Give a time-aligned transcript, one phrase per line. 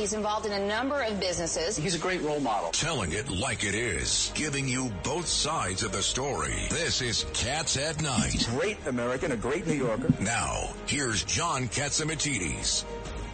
[0.00, 1.76] He's involved in a number of businesses.
[1.76, 2.70] He's a great role model.
[2.70, 6.68] Telling it like it is, giving you both sides of the story.
[6.70, 8.48] This is Cats at Night.
[8.52, 10.08] Great American, a great New Yorker.
[10.18, 12.86] Now, here's John Catsimatidis.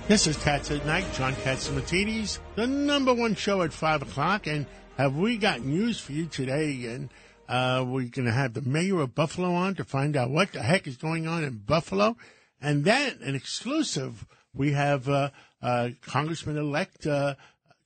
[0.09, 4.49] This is Cats at Night, John Catsimatidis, the number one show at 5 o'clock.
[4.49, 6.87] And have we got news for you today?
[6.87, 7.11] And
[7.49, 10.63] uh, we're going to have the mayor of Buffalo on to find out what the
[10.63, 12.17] heck is going on in Buffalo.
[12.61, 15.31] And then, an exclusive, we have uh,
[16.03, 17.35] Congressman elect uh,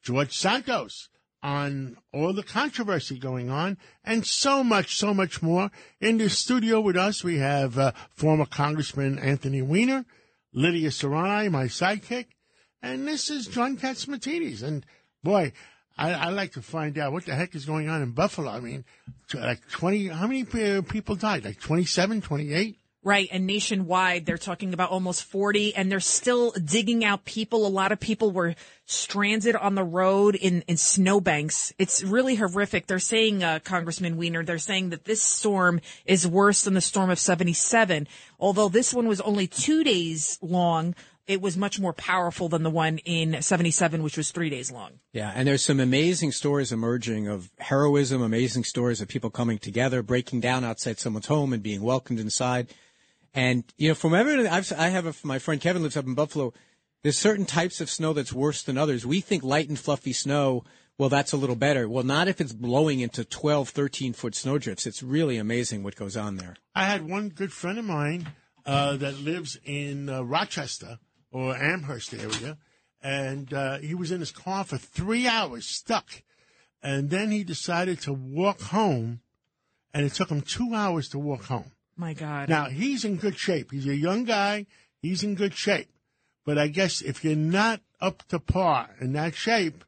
[0.02, 1.08] George Santos
[1.42, 5.70] on all the controversy going on and so much, so much more.
[6.00, 10.04] In the studio with us, we have uh, former Congressman Anthony Weiner,
[10.52, 12.26] Lydia Serrani, my sidekick,
[12.82, 14.62] and this is John Catsimatidis.
[14.62, 14.84] And
[15.22, 15.52] boy,
[15.96, 18.50] I, I like to find out what the heck is going on in Buffalo.
[18.50, 18.84] I mean,
[19.34, 21.44] like 20, how many uh, people died?
[21.44, 22.76] Like 27, 28?
[23.02, 23.28] Right.
[23.32, 27.66] And nationwide, they're talking about almost 40 and they're still digging out people.
[27.66, 28.54] A lot of people were
[28.84, 31.72] stranded on the road in, in snowbanks.
[31.78, 32.88] It's really horrific.
[32.88, 37.08] They're saying, uh, Congressman Weiner, they're saying that this storm is worse than the storm
[37.08, 38.06] of 77.
[38.38, 40.94] Although this one was only two days long,
[41.26, 44.98] it was much more powerful than the one in 77, which was three days long.
[45.12, 50.02] Yeah, and there's some amazing stories emerging of heroism, amazing stories of people coming together,
[50.02, 52.68] breaking down outside someone's home and being welcomed inside.
[53.34, 56.14] And you know, from everything I've, I have a, my friend Kevin lives up in
[56.14, 56.52] Buffalo.
[57.02, 59.06] There's certain types of snow that's worse than others.
[59.06, 60.64] We think light and fluffy snow,
[60.98, 61.88] well, that's a little better.
[61.88, 64.86] Well, not if it's blowing into 12, 13 foot snowdrifts.
[64.86, 66.56] It's really amazing what goes on there.
[66.74, 68.28] I had one good friend of mine
[68.66, 70.98] uh, that lives in uh, Rochester
[71.32, 72.58] or Amherst area,
[73.02, 76.22] and uh, he was in his car for three hours stuck.
[76.82, 79.20] And then he decided to walk home,
[79.94, 81.72] and it took him two hours to walk home.
[82.00, 82.48] My God.
[82.48, 83.70] Now, he's in good shape.
[83.70, 84.64] He's a young guy.
[85.02, 85.90] He's in good shape.
[86.46, 89.84] But I guess if you're not up to par in that shape,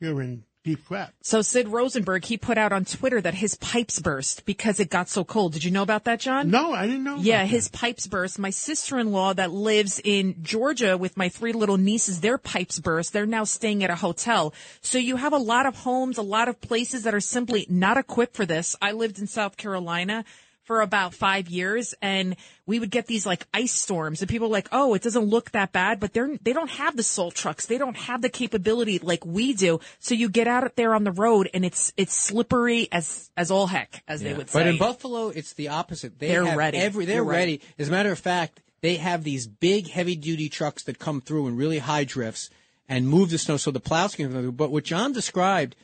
[0.00, 1.14] you're in deep crap.
[1.22, 5.08] So Sid Rosenberg, he put out on Twitter that his pipes burst because it got
[5.08, 5.52] so cold.
[5.52, 6.50] Did you know about that, John?
[6.50, 7.18] No, I didn't know.
[7.18, 7.78] Yeah, his that.
[7.78, 8.40] pipes burst.
[8.40, 13.12] My sister-in-law that lives in Georgia with my three little nieces, their pipes burst.
[13.12, 14.52] They're now staying at a hotel.
[14.80, 17.96] So you have a lot of homes, a lot of places that are simply not
[17.96, 18.74] equipped for this.
[18.82, 20.24] I lived in South Carolina
[20.66, 24.50] for about five years and we would get these like ice storms and people are
[24.50, 27.66] like, oh, it doesn't look that bad, but they're, they don't have the salt trucks.
[27.66, 29.80] They don't have the capability like we do.
[30.00, 33.68] So you get out there on the road and it's, it's slippery as, as all
[33.68, 34.58] heck, as they would say.
[34.58, 36.18] But in Buffalo, it's the opposite.
[36.18, 36.78] They They're have ready.
[36.78, 37.60] Every, they're You're ready.
[37.78, 41.46] As a matter of fact, they have these big, heavy duty trucks that come through
[41.46, 42.50] in really high drifts
[42.88, 44.52] and move the snow so the plows can go through.
[44.52, 45.76] But what John described,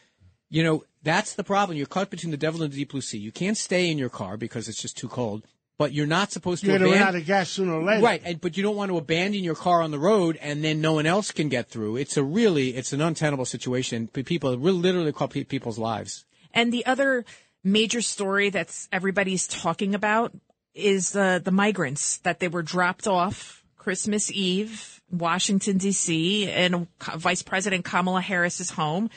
[0.52, 1.78] you know, that's the problem.
[1.78, 3.16] You're caught between the devil and the deep blue sea.
[3.16, 5.44] You can't stay in your car because it's just too cold.
[5.78, 8.04] But you're not supposed to You're going to run out of gas sooner or later.
[8.04, 10.82] Right, and, but you don't want to abandon your car on the road and then
[10.82, 11.96] no one else can get through.
[11.96, 14.08] It's a really, it's an untenable situation.
[14.08, 16.26] P- People really literally call people's lives.
[16.52, 17.24] And the other
[17.64, 20.32] major story that's everybody's talking about
[20.74, 26.86] is uh, the migrants that they were dropped off Christmas Eve, Washington D.C., and
[27.16, 29.08] Vice President Kamala Harris's home.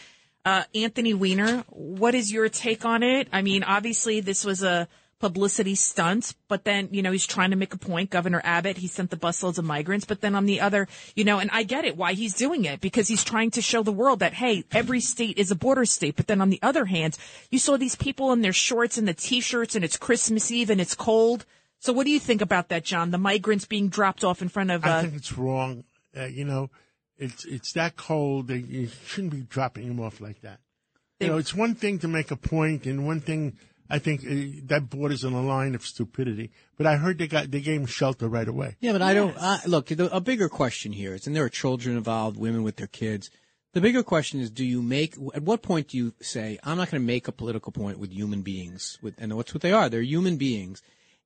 [0.46, 3.28] Uh, Anthony Weiner, what is your take on it?
[3.34, 4.88] I mean, obviously this was a
[5.20, 8.12] publicity stunt, but then, you know, he's trying to make a point.
[8.12, 11.40] Governor Abbott, he sent the busloads of migrants, but then on the other, you know,
[11.40, 14.20] and I get it why he's doing it because he's trying to show the world
[14.20, 16.16] that, hey, every state is a border state.
[16.16, 17.18] But then on the other hand,
[17.50, 20.80] you saw these people in their shorts and the t-shirts and it's Christmas Eve and
[20.80, 21.46] it's cold.
[21.80, 23.12] So what do you think about that, John?
[23.12, 25.86] The migrants being dropped off in front of, I uh, think it's wrong.
[26.16, 26.70] Uh, you know,
[27.18, 30.60] it's it's that cold that you shouldn't be dropping them off like that.
[31.20, 33.58] You know, it's one thing to make a point, and one thing
[33.90, 36.52] I think uh, that borders on a line of stupidity.
[36.78, 38.76] But I heard they got they gave them shelter right away.
[38.80, 39.36] Yeah, but I don't.
[39.40, 42.78] I, look, the, a bigger question here is, and there are children involved, women with
[42.78, 43.30] their kids.
[43.74, 45.16] The bigger question is, do you make?
[45.34, 48.12] At what point do you say, "I'm not going to make a political point with
[48.12, 48.98] human beings"?
[49.02, 49.90] With and what's what they are?
[49.90, 50.82] They're human beings,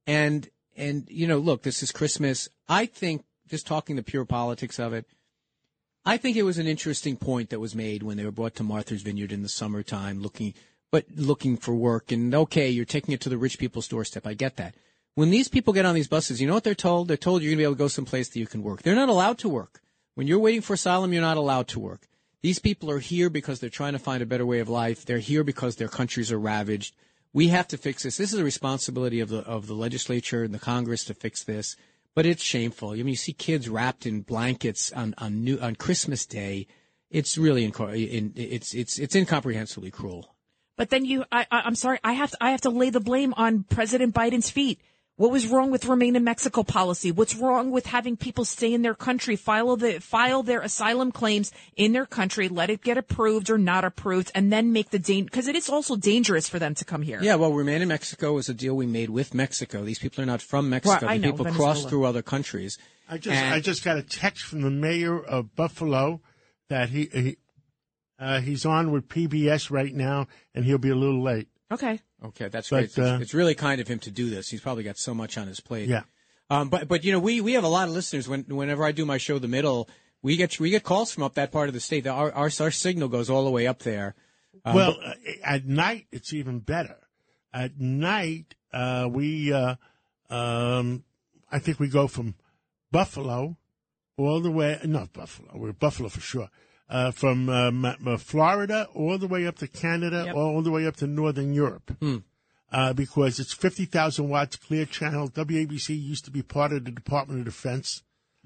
[0.06, 2.50] and and you know, look, this is Christmas.
[2.67, 5.06] I think just talking the pure politics of it.
[6.05, 8.63] I think it was an interesting point that was made when they were brought to
[8.63, 10.53] Martha's Vineyard in the summertime, looking
[10.91, 12.12] but looking for work.
[12.12, 14.25] And okay, you're taking it to the rich people's doorstep.
[14.25, 14.75] I get that.
[15.15, 17.07] When these people get on these buses, you know what they're told?
[17.07, 18.81] They're told you're going to be able to go someplace that you can work.
[18.81, 19.81] They're not allowed to work.
[20.15, 22.07] When you're waiting for asylum, you're not allowed to work.
[22.41, 25.06] These people are here because they're trying to find a better way of life.
[25.06, 26.95] They're here because their countries are ravaged.
[27.33, 28.18] We have to fix this.
[28.18, 31.75] This is a responsibility of the of the legislature and the Congress to fix this.
[32.15, 32.91] But it's shameful.
[32.91, 36.67] I mean, you see kids wrapped in blankets on on new on Christmas Day.
[37.09, 40.35] It's really inco- in, it's it's it's incomprehensibly cruel.
[40.75, 43.01] But then you, I, I, I'm sorry, I have to, I have to lay the
[43.01, 44.79] blame on President Biden's feet.
[45.19, 47.12] What was wrong with remain in Mexico policy?
[47.12, 51.51] What's wrong with having people stay in their country, file the file their asylum claims
[51.75, 55.25] in their country, let it get approved or not approved, and then make the dang
[55.25, 57.19] because it is also dangerous for them to come here.
[57.21, 59.83] Yeah, well, remain in Mexico is a deal we made with Mexico.
[59.83, 60.94] These people are not from Mexico.
[60.94, 61.74] Right, I These know, people Venezuela.
[61.74, 62.77] cross through other countries.
[63.10, 66.22] I just And- I just got a text from the mayor of Buffalo
[66.69, 67.38] that he, he
[68.18, 71.50] uh, he's on with PBS right now and he'll be a little late.
[71.69, 72.00] Okay.
[72.24, 72.86] Okay, that's But, great.
[72.86, 74.50] It's, uh, it's really kind of him to do this.
[74.50, 75.88] He's probably got so much on his plate.
[75.88, 76.04] Yeah.
[76.50, 78.27] Um, but but you know we we have a lot of listeners.
[78.27, 79.88] When whenever I do my show, the middle,
[80.21, 82.07] we get we get calls from up that part of the state.
[82.07, 84.16] Our our, our signal goes all the way up there.
[84.66, 85.13] Um, well, uh,
[85.44, 86.98] at night it's even better.
[87.54, 89.75] At night, uh, we, uh,
[90.30, 91.04] um,
[91.51, 92.36] I think we go from
[92.92, 93.57] Buffalo
[94.18, 96.50] all the way, not Buffalo, we're Buffalo for sure,
[96.89, 100.36] uh, from Ma- Florida all the way up to Canada, Yep.
[100.36, 101.95] all the way up to Northern Europe.
[102.71, 105.27] Uh, because it's 50,000 watts clear channel.
[105.30, 108.03] WABC used to be part of the Department of Defense.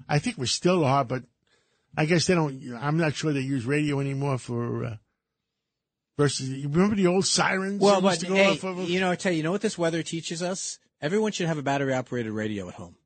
[0.08, 1.24] I think we still are, but
[1.96, 4.96] I guess they don't, I'm not sure they use radio anymore for, uh,
[6.16, 7.80] versus, you remember the old sirens?
[7.80, 9.60] well, but to go hey, off of- you know, I tell you, you know what
[9.60, 10.78] this weather teaches us?
[11.02, 12.96] Everyone should have a battery operated radio at home.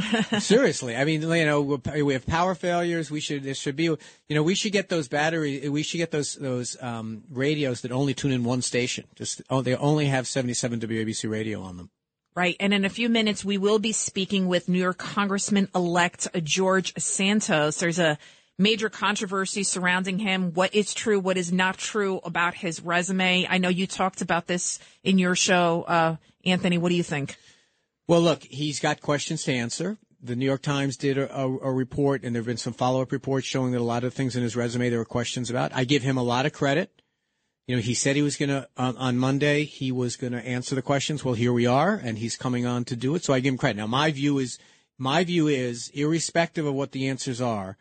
[0.38, 3.10] Seriously, I mean, you know, we have power failures.
[3.10, 3.98] We should there should be, you
[4.30, 5.68] know, we should get those battery.
[5.68, 9.04] We should get those those um, radios that only tune in one station.
[9.14, 11.90] Just oh, they only have seventy seven WABC radio on them.
[12.34, 12.56] Right.
[12.60, 16.94] And in a few minutes, we will be speaking with New York Congressman elect George
[16.96, 17.78] Santos.
[17.78, 18.18] There's a
[18.56, 20.52] major controversy surrounding him.
[20.52, 21.18] What is true?
[21.18, 23.46] What is not true about his resume?
[23.50, 25.82] I know you talked about this in your show.
[25.82, 27.36] Uh, Anthony, what do you think?
[28.10, 29.96] Well, look, he's got questions to answer.
[30.20, 33.02] The New York Times did a, a, a report, and there have been some follow
[33.02, 35.70] up reports showing that a lot of things in his resume there were questions about.
[35.72, 36.90] I give him a lot of credit.
[37.68, 40.44] You know, he said he was going to, on, on Monday, he was going to
[40.44, 41.24] answer the questions.
[41.24, 43.22] Well, here we are, and he's coming on to do it.
[43.22, 43.78] So I give him credit.
[43.78, 44.58] Now, my view is,
[44.98, 47.76] my view is, irrespective of what the answers are,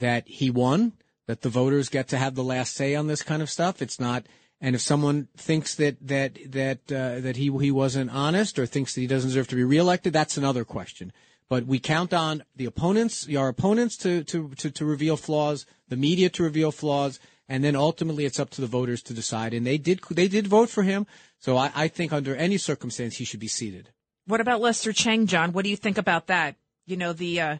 [0.00, 0.94] that he won,
[1.28, 3.80] that the voters get to have the last say on this kind of stuff.
[3.80, 4.26] It's not,
[4.62, 8.94] and if someone thinks that that that uh, that he he wasn't honest or thinks
[8.94, 11.12] that he doesn't deserve to be reelected, that's another question.
[11.48, 15.96] But we count on the opponents, our opponents, to to to, to reveal flaws, the
[15.96, 17.18] media to reveal flaws,
[17.48, 19.52] and then ultimately it's up to the voters to decide.
[19.52, 21.06] And they did they did vote for him,
[21.40, 23.90] so I, I think under any circumstance he should be seated.
[24.26, 25.52] What about Lester Chang, John?
[25.52, 26.54] What do you think about that?
[26.86, 27.56] You know, the, uh,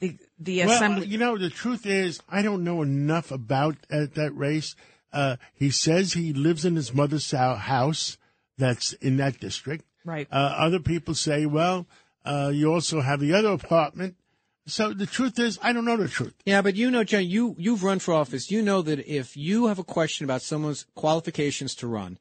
[0.00, 4.32] the, the Well, you know, the truth is, I don't know enough about uh, that
[4.34, 4.74] race.
[5.12, 8.16] Uh, he says he lives in his mother's house
[8.58, 9.84] that's in that district.
[10.04, 10.26] Right.
[10.30, 11.86] Uh, other people say, well,
[12.24, 14.16] uh, you also have the other apartment.
[14.66, 16.34] So the truth is, I don't know the truth.
[16.46, 18.50] Yeah, but you know, John, you you've run for office.
[18.50, 22.16] You know that if you have a question about someone's qualifications to run,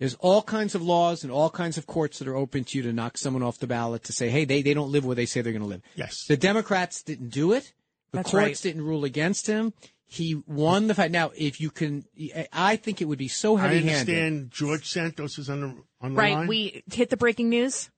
[0.00, 2.82] there's all kinds of laws and all kinds of courts that are open to you
[2.82, 5.26] to knock someone off the ballot to say, hey, they, they don't live where they
[5.26, 5.82] say they're going to live.
[5.94, 6.26] Yes.
[6.26, 7.72] The Democrats didn't do it.
[8.10, 8.56] The That's courts right.
[8.62, 9.72] didn't rule against him.
[10.08, 11.10] He won the fight.
[11.10, 12.04] Now, if you can,
[12.52, 13.90] I think it would be so heavy-handed.
[13.90, 16.34] understand George Santos is on the on the Right.
[16.34, 16.46] line.
[16.46, 17.90] We hit the breaking news.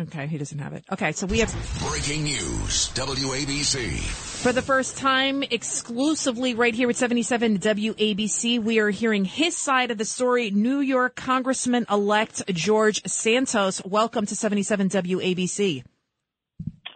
[0.00, 0.26] Okay.
[0.26, 0.84] He doesn't have it.
[0.90, 1.12] Okay.
[1.12, 2.90] So we have Breaking news.
[2.94, 3.98] WABC.
[4.42, 9.90] For the first time, exclusively right here at 77 WABC, we are hearing his side
[9.90, 10.50] of the story.
[10.50, 13.82] New York Congressman elect George Santos.
[13.84, 15.84] Welcome to 77 WABC.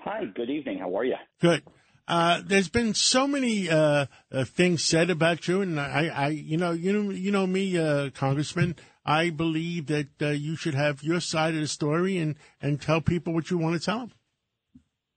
[0.04, 0.78] Hi, good evening.
[0.78, 1.16] How are you?
[1.40, 1.62] Good.
[2.08, 6.56] Uh, there's been so many uh, uh, things said about you, and I, I, you
[6.56, 8.76] know, you know, you know me, uh, Congressman.
[9.04, 13.02] I believe that uh, you should have your side of the story and and tell
[13.02, 14.12] people what you want to tell them.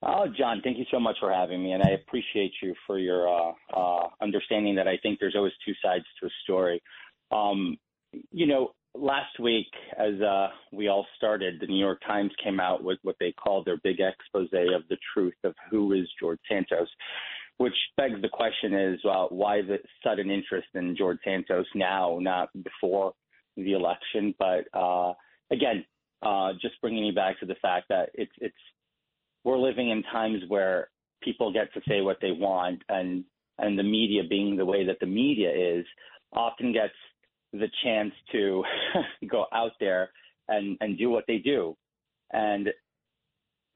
[0.04, 3.30] Oh, John, thank you so much for having me, and I appreciate you for your
[3.30, 6.82] uh, understanding that I think there's always two sides to a story.
[7.32, 7.78] Um,
[8.32, 9.68] you know, last week,
[9.98, 13.66] as uh, we all started, the New York Times came out with what they called
[13.66, 16.88] their big expose of the truth of who is George Santos,
[17.58, 22.50] which begs the question: is uh, why the sudden interest in George Santos now, not
[22.64, 23.14] before
[23.56, 24.36] the election?
[24.38, 25.14] But uh,
[25.52, 25.86] again,
[26.22, 28.56] uh, just bringing you back to the fact that it's it's
[29.44, 30.90] we're living in times where
[31.24, 33.24] people get to say what they want and
[33.58, 35.86] and the media being the way that the media is
[36.34, 36.94] often gets
[37.54, 38.64] the chance to
[39.30, 40.10] go out there
[40.48, 41.76] and and do what they do.
[42.34, 42.70] And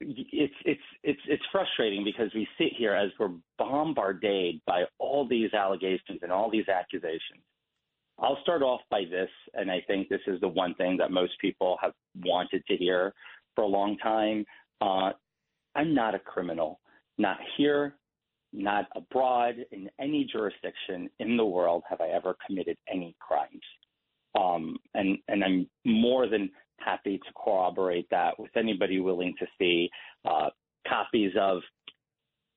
[0.00, 5.52] it's it's it's it's frustrating because we sit here as we're bombarded by all these
[5.54, 7.42] allegations and all these accusations.
[8.18, 11.32] I'll start off by this, and I think this is the one thing that most
[11.40, 11.92] people have
[12.24, 13.12] wanted to hear
[13.54, 14.44] for a long time.
[14.80, 15.10] Uh,
[15.74, 16.80] I'm not a criminal,
[17.18, 17.96] not here,
[18.52, 23.62] not abroad, in any jurisdiction in the world have I ever committed any crimes.
[24.38, 29.88] Um, and and I'm more than happy to corroborate that with anybody willing to see
[30.24, 30.50] uh,
[30.86, 31.62] copies of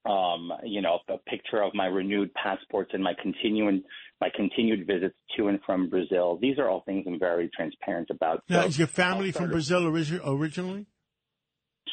[0.05, 3.83] um, you know, a picture of my renewed passports and my continuing
[4.21, 6.37] my continued visits to and from Brazil.
[6.41, 8.43] These are all things I'm very transparent about.
[8.49, 10.87] Now, So is your family from Brazil origi- originally?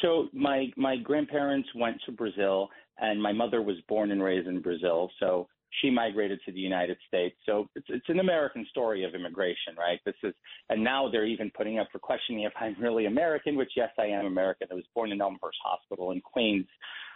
[0.01, 4.61] So my my grandparents went to Brazil, and my mother was born and raised in
[4.61, 5.11] Brazil.
[5.19, 5.47] So
[5.81, 7.35] she migrated to the United States.
[7.45, 9.99] So it's it's an American story of immigration, right?
[10.05, 10.33] This is,
[10.69, 13.55] and now they're even putting up for questioning if I'm really American.
[13.55, 14.67] Which yes, I am American.
[14.71, 16.67] I was born in Elmhurst Hospital in Queens.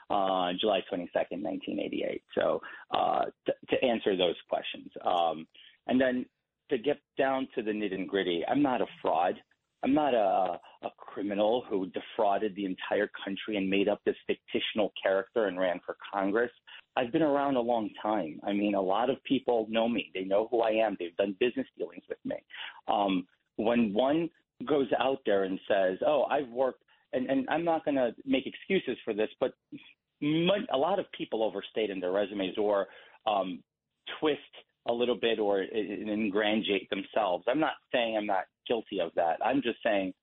[0.09, 2.21] Uh, July 22nd, 1988.
[2.35, 2.59] So,
[2.93, 4.91] uh, to, to answer those questions.
[5.05, 5.47] Um,
[5.87, 6.25] and then
[6.69, 9.35] to get down to the nitty and gritty, I'm not a fraud.
[9.83, 14.15] I'm not a, a criminal who defrauded the entire country and made up this
[14.51, 16.51] fictional character and ran for Congress.
[16.95, 18.39] I've been around a long time.
[18.45, 20.11] I mean, a lot of people know me.
[20.13, 20.97] They know who I am.
[20.99, 22.35] They've done business dealings with me.
[22.87, 24.29] Um, when one
[24.67, 26.83] goes out there and says, "Oh, I've worked,"
[27.13, 29.53] and, and I'm not going to make excuses for this, but
[30.73, 32.87] a lot of people overstate in their resumes or
[33.25, 33.63] um,
[34.19, 34.39] twist
[34.87, 37.45] a little bit or ingratiate themselves.
[37.47, 39.37] I'm not saying I'm not guilty of that.
[39.43, 40.13] I'm just saying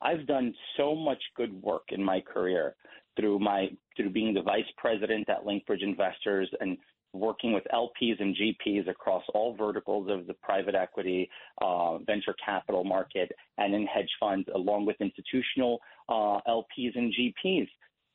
[0.00, 2.74] I've done so much good work in my career
[3.18, 6.78] through my through being the vice president at Linkbridge Investors and
[7.12, 11.28] working with LPs and GPs across all verticals of the private equity,
[11.62, 17.66] uh, venture capital market, and in hedge funds, along with institutional uh, LPs and GPs.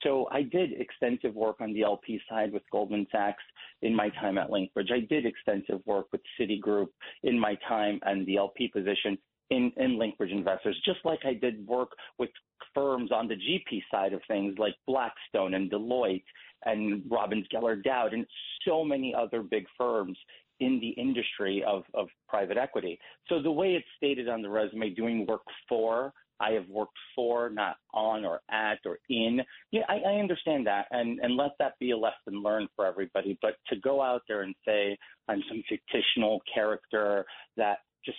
[0.03, 3.43] So I did extensive work on the LP side with Goldman Sachs
[3.81, 4.91] in my time at Linkbridge.
[4.91, 6.87] I did extensive work with Citigroup
[7.23, 9.17] in my time and the LP position
[9.49, 12.29] in, in Linkbridge Investors, just like I did work with
[12.73, 16.23] firms on the GP side of things like Blackstone and Deloitte
[16.65, 18.25] and Robbins Geller Dowd and
[18.65, 20.17] so many other big firms
[20.59, 22.99] in the industry of, of private equity.
[23.27, 27.49] So the way it's stated on the resume, doing work for, I have worked for,
[27.49, 29.41] not on or at or in.
[29.71, 33.37] Yeah, I, I understand that, and and let that be a lesson learned for everybody.
[33.41, 34.97] But to go out there and say
[35.29, 38.17] I'm some fictional character that just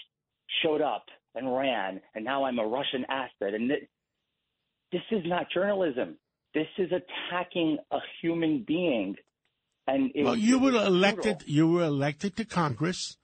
[0.63, 3.89] showed up and ran, and now I'm a Russian asset, and th-
[4.93, 6.17] this is not journalism.
[6.55, 9.17] This is attacking a human being.
[9.87, 11.39] And it, Well, you were elected.
[11.39, 11.49] brutal.
[11.55, 13.17] You were elected to Congress,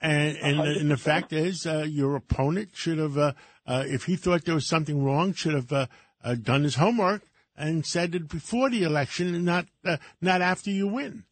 [0.00, 3.32] and and, the- and the fact is, uh, your opponent should have, uh,
[3.66, 5.86] uh, if he thought there was something wrong, should have uh,
[6.24, 7.22] uh, done his homework
[7.56, 11.24] and said it before the election, and not uh, not after you win.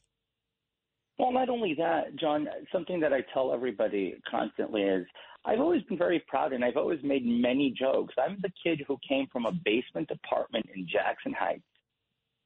[1.19, 5.07] Well, not only that, John, something that I tell everybody constantly is
[5.47, 8.15] I've always been very proud and I've always made many jokes.
[8.19, 11.63] I'm the kid who came from a basement apartment in Jackson Heights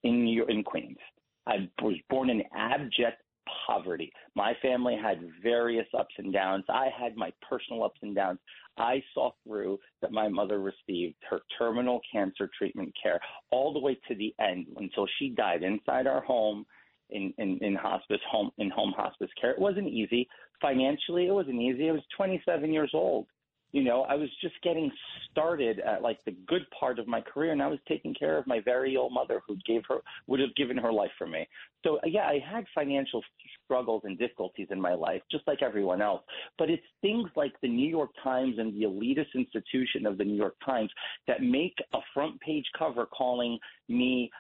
[0.04, 0.99] in New York, in Queens.
[1.47, 3.23] I was born in abject
[3.66, 4.12] poverty.
[4.35, 6.64] My family had various ups and downs.
[6.69, 8.38] I had my personal ups and downs.
[8.76, 13.19] I saw through that my mother received her terminal cancer treatment care
[13.50, 16.66] all the way to the end until she died inside our home
[17.11, 19.50] in, in, in hospice home in home hospice care.
[19.50, 20.28] It wasn't easy.
[20.61, 21.88] Financially it wasn't easy.
[21.88, 23.26] I was twenty seven years old.
[23.73, 24.90] You know, I was just getting
[25.31, 28.45] started at like the good part of my career and I was taking care of
[28.45, 31.47] my very old mother who gave her would have given her life for me.
[31.85, 33.23] So uh, yeah, I had financial
[33.64, 36.23] struggles and difficulties in my life, just like everyone else.
[36.59, 40.37] But it's things like the New York Times and the elitist institution of the New
[40.37, 40.90] York Times
[41.29, 43.57] that make a front page cover calling
[43.88, 44.33] me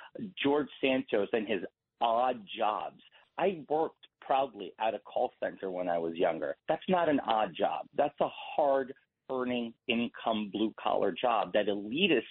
[0.42, 1.60] George Santos and his
[2.00, 3.00] odd jobs.
[3.38, 6.56] I worked proudly at a call center when I was younger.
[6.68, 7.86] That's not an odd job.
[7.96, 8.94] That's a hard
[9.28, 12.22] earning income blue collar job that elitists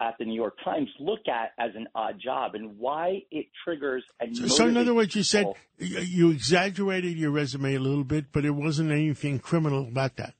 [0.00, 4.04] at the New York Times look at as an odd job and why it triggers
[4.20, 8.32] and So, so in other words, you said you exaggerated your resume a little bit,
[8.32, 10.34] but it wasn't anything criminal about that.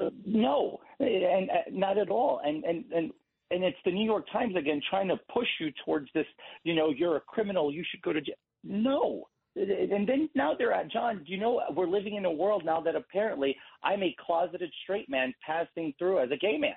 [0.00, 2.40] Uh, no, and uh, not at all.
[2.42, 3.12] And and and
[3.52, 6.26] and it's the New York Times again trying to push you towards this.
[6.64, 7.72] You know, you're a criminal.
[7.72, 8.34] You should go to jail.
[8.64, 9.28] No.
[9.56, 11.24] And then now they're at John.
[11.26, 15.10] Do you know we're living in a world now that apparently I'm a closeted straight
[15.10, 16.76] man passing through as a gay man.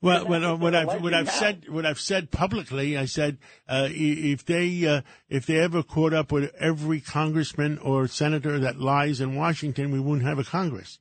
[0.00, 3.38] Well, But what, what I've what I've said what I've said publicly, I said
[3.68, 8.78] uh, if they uh, if they ever caught up with every congressman or senator that
[8.78, 10.98] lies in Washington, we wouldn't have a Congress.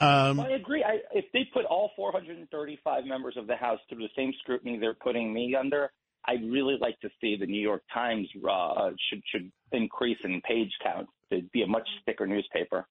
[0.00, 0.82] Um, I agree.
[0.82, 4.94] I, if they put all 435 members of the House through the same scrutiny they're
[4.94, 5.92] putting me under,
[6.24, 10.70] I'd really like to see the New York Times uh, should should increase in page
[10.82, 11.08] count.
[11.30, 12.86] It'd be a much thicker newspaper.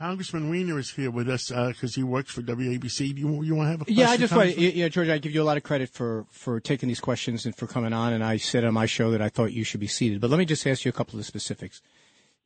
[0.00, 3.14] Congressman Weiner is here with us because he works for WABC.
[3.14, 4.00] Do you you want to have a question?
[4.00, 6.58] Yeah, I just want yeah, George, I give you a lot of credit for, for
[6.58, 8.14] taking these questions and for coming on.
[8.14, 10.22] And I said on my show that I thought you should be seated.
[10.22, 11.82] But let me just ask you a couple of specifics.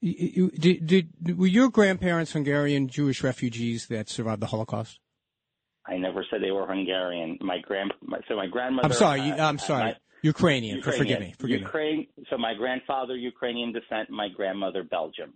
[0.00, 4.98] You, you, did, did, were your grandparents Hungarian Jewish refugees that survived the Holocaust?
[5.86, 7.38] I never said they were Hungarian.
[7.40, 8.86] My grand, my, so my grandmother.
[8.88, 9.20] I'm sorry.
[9.20, 9.84] Uh, I'm sorry.
[9.84, 10.76] my- Ukrainian.
[10.78, 10.98] Ukrainian.
[11.04, 11.34] Forgive me.
[11.38, 11.66] Forgive me.
[11.66, 12.06] Ukraine.
[12.30, 15.34] So my grandfather Ukrainian descent, my grandmother Belgium.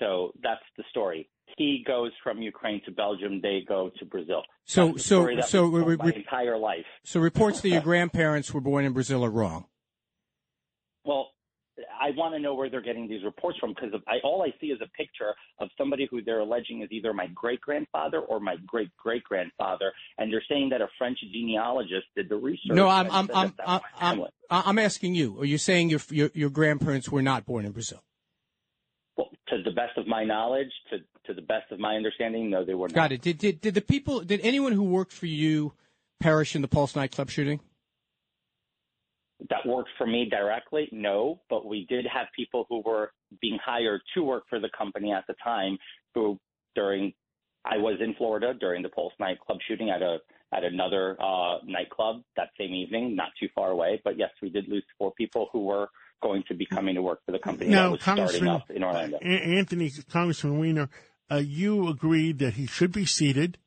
[0.00, 1.28] So that's the story.
[1.58, 3.40] He goes from Ukraine to Belgium.
[3.42, 4.42] They go to Brazil.
[4.64, 6.86] So- so- so my entire life.
[7.04, 9.66] So reports that your grandparents were born in Brazil are wrong.
[11.04, 11.31] Well,
[12.00, 14.66] I want to know where they're getting these reports from because I, all I see
[14.66, 18.56] is a picture of somebody who they're alleging is either my great grandfather or my
[18.66, 22.76] great great grandfather, and they're saying that a French genealogist did the research.
[22.76, 24.26] No, I'm I'm I'm I'm, I'm.
[24.50, 25.40] I'm asking you.
[25.40, 28.02] Are you saying your, your your grandparents were not born in Brazil?
[29.16, 32.64] Well, to the best of my knowledge, to to the best of my understanding, no,
[32.64, 32.94] they were not.
[32.94, 33.22] Got it.
[33.22, 34.20] Did did did the people?
[34.20, 35.72] Did anyone who worked for you
[36.20, 37.60] perish in the Pulse nightclub shooting?
[39.50, 40.88] That worked for me directly?
[40.92, 45.12] No, but we did have people who were being hired to work for the company
[45.12, 45.78] at the time
[46.14, 46.38] who
[46.74, 47.12] during
[47.64, 50.18] I was in Florida during the Pulse nightclub shooting at a
[50.54, 54.00] at another uh, nightclub that same evening, not too far away.
[54.04, 55.88] But yes, we did lose four people who were
[56.22, 58.84] going to be coming to work for the company that Now, was starting up in
[58.84, 59.18] Orlando.
[59.18, 60.88] Anthony, Congressman Weiner,
[61.30, 63.58] uh, you agreed that he should be seated,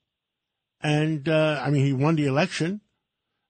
[0.82, 2.82] and uh, I mean he won the election,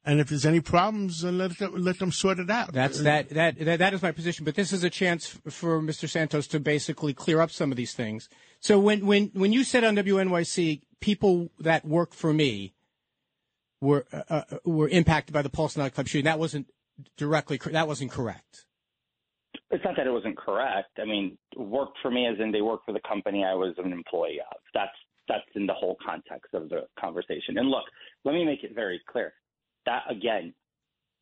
[0.06, 2.72] and if there's any problems, uh, let them, let them sort it out.
[2.74, 4.46] That's that, that that that is my position.
[4.46, 6.08] But this is a chance for Mr.
[6.08, 8.30] Santos to basically clear up some of these things.
[8.60, 12.76] So when when when you said on WNYC, people that work for me
[13.82, 16.68] were uh, uh, were impacted by the Pulse nightclub shooting, that wasn't
[17.18, 18.66] directly cor- that wasn't correct.
[19.72, 21.00] It's not that it wasn't correct.
[21.02, 23.92] I mean, worked for me as in they worked for the company I was an
[23.92, 24.58] employee of.
[24.76, 24.96] That's
[25.28, 27.58] that's in the whole context of the conversation.
[27.58, 27.86] And look,
[28.24, 29.34] let me make it very clear.
[29.86, 30.54] That again,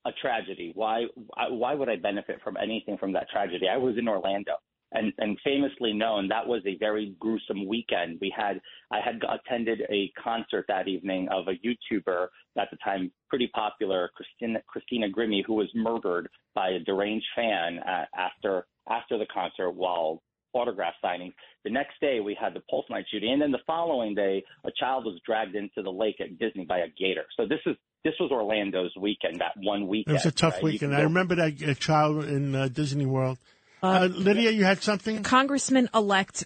[0.06, 0.72] a tragedy.
[0.76, 1.06] Why
[1.50, 3.68] why would I benefit from anything from that tragedy?
[3.68, 4.54] I was in Orlando.
[4.96, 8.20] And, and famously known, that was a very gruesome weekend.
[8.22, 12.28] We had I had attended a concert that evening of a YouTuber
[12.60, 17.80] at the time pretty popular, Christina Christina Grimmie, who was murdered by a deranged fan
[17.80, 20.22] uh, after after the concert while
[20.54, 21.34] autograph signing.
[21.64, 24.72] The next day we had the Pulse Night shooting, and then the following day a
[24.80, 27.26] child was dragged into the lake at Disney by a gator.
[27.36, 30.16] So this is this was Orlando's weekend, that one weekend.
[30.16, 30.64] It was a tough right?
[30.64, 30.96] Weekend.
[30.96, 33.38] I remember that uh, child in uh, Disney World.
[33.82, 35.24] Uh, Lydia, you had something?
[35.24, 36.46] Congressman elect,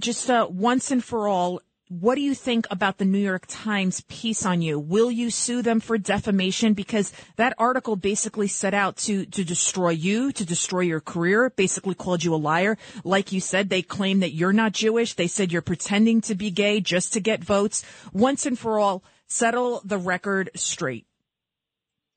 [0.00, 4.00] just uh, once and for all, what do you think about the New York Times
[4.02, 4.78] piece on you?
[4.78, 6.74] Will you sue them for defamation?
[6.74, 11.94] Because that article basically set out to, to destroy you, to destroy your career, basically
[11.94, 12.76] called you a liar.
[13.04, 15.14] Like you said, they claim that you're not Jewish.
[15.14, 17.84] They said you're pretending to be gay just to get votes.
[18.12, 21.06] Once and for all, settle the record straight.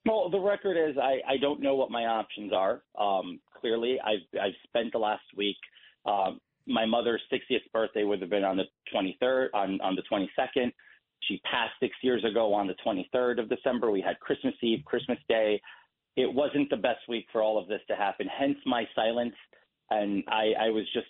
[0.06, 2.82] Well, the record is I, I don't know what my options are.
[2.98, 5.58] Um, clearly, I've I've spent the last week.
[6.06, 10.72] Um, my mother's 60th birthday would have been on the 23rd, on on the 22nd.
[11.24, 13.92] She passed six years ago on the 23rd of December.
[13.92, 15.62] We had Christmas Eve, Christmas Day.
[16.16, 18.28] It wasn't the best week for all of this to happen.
[18.28, 19.36] Hence my silence.
[19.90, 21.08] And I, I was just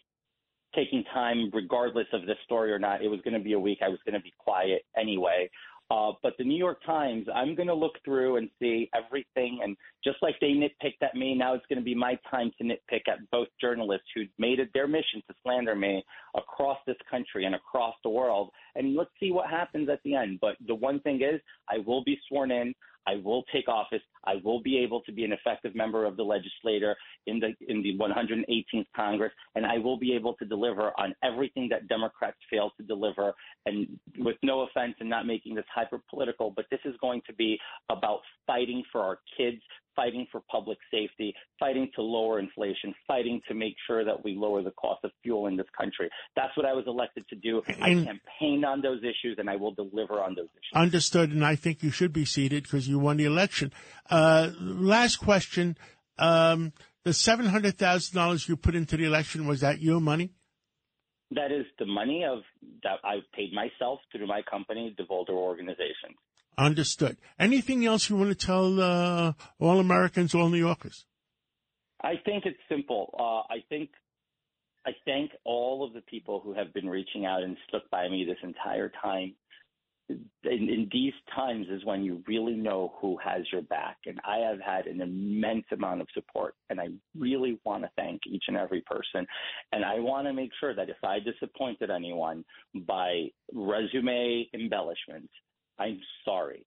[0.76, 3.04] taking time, regardless of this story or not.
[3.04, 3.80] It was going to be a week.
[3.84, 5.50] I was going to be quiet anyway.
[5.92, 9.60] Uh, but the New York Times, I'm going to look through and see everything.
[9.64, 12.64] And just like they nitpicked at me, now it's going to be my time to
[12.64, 16.04] nitpick at both journalists who made it their mission to slander me
[16.36, 18.52] across this country and across the world.
[18.76, 20.38] And let's see what happens at the end.
[20.42, 22.76] But the one thing is, I will be sworn in.
[23.10, 24.02] I will take office.
[24.26, 26.96] I will be able to be an effective member of the legislature
[27.26, 31.68] in the in the 118th Congress, and I will be able to deliver on everything
[31.70, 33.34] that Democrats failed to deliver.
[33.66, 33.88] And
[34.20, 37.58] with no offense and not making this hyper political, but this is going to be
[37.90, 39.62] about fighting for our kids,
[40.00, 44.62] fighting for public safety, fighting to lower inflation, fighting to make sure that we lower
[44.62, 46.10] the cost of fuel in this country.
[46.38, 47.62] That's what I was elected to do.
[47.82, 50.72] I campaigned on those issues, and I will deliver on those issues.
[50.74, 53.74] Understood, and I think you should be seated because you won the election.
[54.10, 55.78] Uh, last question.
[56.18, 56.72] Um,
[57.04, 60.32] the $700,000 you put into the election, was that your money?
[61.32, 62.40] That is the money of
[62.84, 66.16] that I paid myself through my company, the Devolder Organization.
[66.60, 67.16] Understood.
[67.40, 71.06] Anything else you want to tell uh, all Americans, all New Yorkers?
[72.02, 73.16] I think it's simple.
[73.18, 73.90] Uh, I think
[74.86, 78.26] I thank all of the people who have been reaching out and stuck by me
[78.26, 79.36] this entire time.
[80.10, 84.40] In, in these times is when you really know who has your back, and I
[84.40, 88.58] have had an immense amount of support, and I really want to thank each and
[88.58, 89.26] every person.
[89.72, 92.44] And I want to make sure that if I disappointed anyone
[92.74, 95.30] by resume embellishment,
[95.80, 96.66] I'm sorry,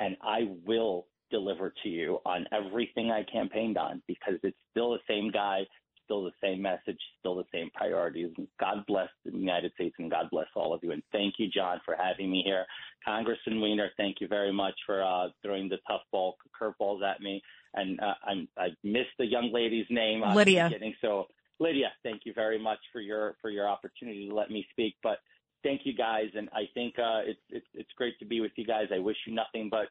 [0.00, 4.98] and I will deliver to you on everything I campaigned on because it's still the
[5.08, 5.62] same guy,
[6.04, 8.30] still the same message, still the same priorities.
[8.36, 10.92] And God bless the United States and God bless all of you.
[10.92, 12.66] And thank you, John, for having me here
[13.04, 17.42] Congressman Weiner, thank you very much for uh, throwing the tough ball curveballs at me.
[17.74, 20.22] And uh, I'm, I missed the young lady's name.
[20.34, 20.64] Lydia.
[20.64, 21.26] At the beginning, so
[21.60, 24.94] Lydia, thank you very much for your for your opportunity to let me speak.
[25.02, 25.18] But
[25.64, 28.64] thank you guys, and I think uh, it's it's it's great to be with you
[28.64, 28.86] guys.
[28.94, 29.88] I wish you nothing but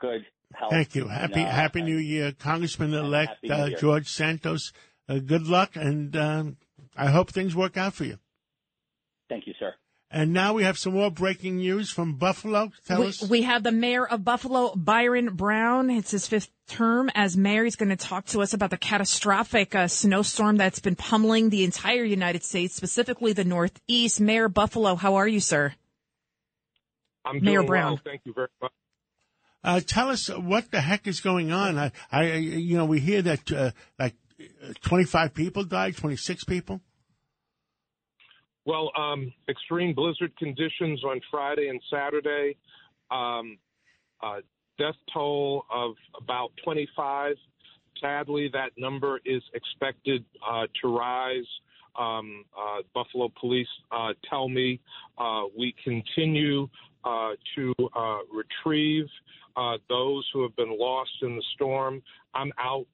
[0.00, 0.70] good health.
[0.70, 1.02] Thank you.
[1.02, 4.72] and, Happy uh, Happy New Year, Congressman elect uh, George Santos.
[5.08, 6.56] Uh, good luck, and um,
[6.96, 8.18] I hope things work out for you.
[9.28, 9.74] Thank you, sir.
[10.10, 12.70] And now we have some more breaking news from Buffalo.
[12.86, 13.22] Tell We, us.
[13.28, 15.90] we have the mayor of Buffalo, Byron Brown.
[15.90, 17.64] It's his fifth term as mayor.
[17.64, 21.62] He's going to talk to us about the catastrophic uh, snowstorm that's been pummeling the
[21.62, 24.18] entire United States, specifically the Northeast.
[24.18, 25.74] Mayor Buffalo, how are you, sir?
[27.24, 27.92] I'm Mayor Brown.
[27.92, 28.00] well.
[28.02, 28.72] Thank you very much.
[29.62, 31.76] Uh, tell us what the heck is going on.
[31.76, 36.80] I, I, you know, we hear that uh, like uh, 25 people died, 26 people.
[38.68, 42.54] Well, um, extreme blizzard conditions on Friday and Saturday.
[43.10, 43.56] Um,
[44.22, 44.40] uh,
[44.78, 47.36] death toll of about 25.
[47.98, 51.46] Sadly, that number is expected uh, to rise.
[51.98, 54.80] Um, uh, Buffalo police uh, tell me
[55.16, 56.68] uh, we continue
[57.04, 57.72] uh, to
[58.30, 59.06] retrieve
[59.88, 62.02] those who have been lost in the storm.
[62.34, 62.84] I'm out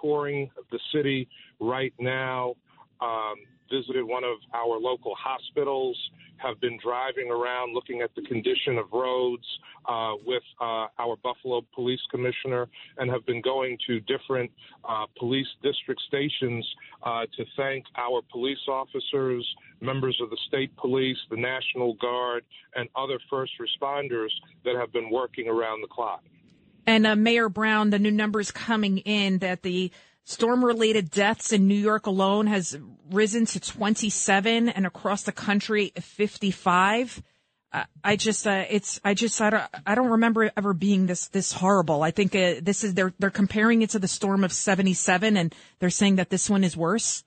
[0.00, 1.28] touring the city
[1.60, 2.54] right now.
[3.00, 3.36] Um,
[3.70, 5.96] visited one of our local hospitals,
[6.38, 9.44] have been driving around looking at the condition of roads
[9.88, 14.50] uh, with uh, our Buffalo Police Commissioner, and have been going to different
[14.88, 16.66] uh, police district stations
[17.02, 19.46] uh, to thank our police officers,
[19.80, 24.30] members of the state police, the National Guard, and other first responders
[24.64, 26.22] that have been working around the clock.
[26.86, 29.90] And uh, Mayor Brown, the new numbers coming in that the
[30.28, 32.78] storm-related deaths in New York alone has
[33.10, 37.22] risen to 27, and across the country 55.
[37.72, 41.28] Uh, I just, uh, it's, I just, I don't, I don't remember ever being this,
[41.28, 42.02] this horrible.
[42.02, 45.54] I think uh, this is they're they're comparing it to the storm of 77, and
[45.78, 47.24] they're saying that this one is worse.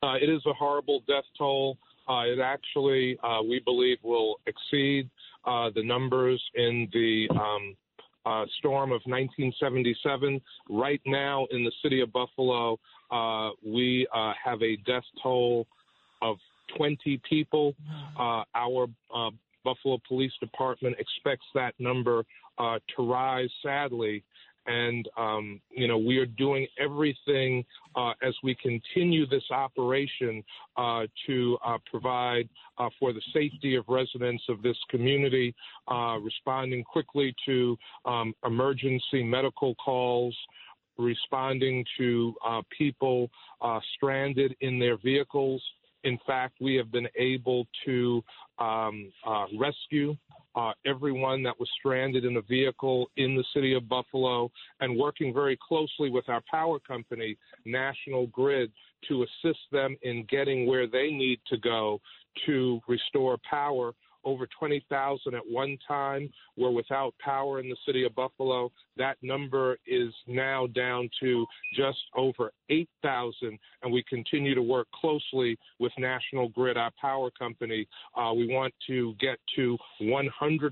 [0.00, 1.78] Uh, it is a horrible death toll.
[2.08, 5.10] Uh, it actually, we believe, will exceed
[5.44, 7.74] the numbers in the um,
[8.26, 10.40] uh, storm of 1977.
[10.68, 12.78] Right now, in the city of Buffalo,
[13.10, 15.66] uh, we uh, have a death toll
[16.22, 16.36] of
[16.76, 17.74] 20 people.
[18.18, 19.30] Uh, our uh,
[19.64, 22.24] Buffalo Police Department expects that number
[22.58, 24.22] uh, to rise, sadly.
[24.66, 27.64] And, um, you know, we are doing everything
[27.96, 30.42] uh, as we continue this operation
[30.76, 32.48] uh, to uh, provide
[32.78, 35.54] uh, for the safety of residents of this community,
[35.88, 40.36] uh, responding quickly to um, emergency medical calls,
[40.98, 45.62] responding to uh, people uh, stranded in their vehicles.
[46.04, 48.22] In fact, we have been able to
[48.58, 50.16] um, uh, rescue
[50.56, 55.32] uh, everyone that was stranded in a vehicle in the city of Buffalo and working
[55.34, 58.70] very closely with our power company, National Grid,
[59.08, 62.00] to assist them in getting where they need to go
[62.46, 63.92] to restore power.
[64.24, 68.70] Over 20,000 at one time were without power in the city of Buffalo.
[68.96, 75.58] That number is now down to just over 8,000, and we continue to work closely
[75.78, 77.86] with National Grid, our power company.
[78.16, 80.70] Uh, we want to get to 100%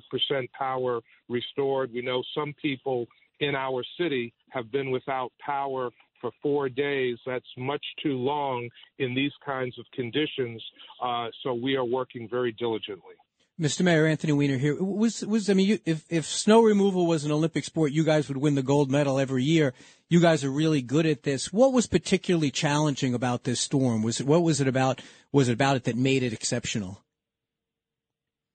[0.53, 1.93] power restored.
[1.93, 3.07] We know some people
[3.41, 5.91] in our city have been without power
[6.23, 7.19] for four days.
[7.27, 10.63] That's much too long in these kinds of conditions.
[11.03, 13.17] Uh, so we are working very diligently.
[13.63, 13.83] Mr.
[13.83, 14.77] Mayor Anthony Weiner here.
[14.83, 18.27] Was was I mean, you, if if snow removal was an Olympic sport, you guys
[18.27, 19.73] would win the gold medal every year.
[20.09, 21.53] You guys are really good at this.
[21.53, 24.03] What was particularly challenging about this storm?
[24.03, 25.01] Was it what was it about?
[25.31, 27.03] Was it about it that made it exceptional?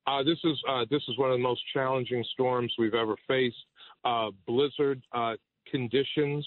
[0.05, 3.55] Uh, this is uh, this is one of the most challenging storms we've ever faced.
[4.03, 5.33] Uh, blizzard uh,
[5.71, 6.45] conditions,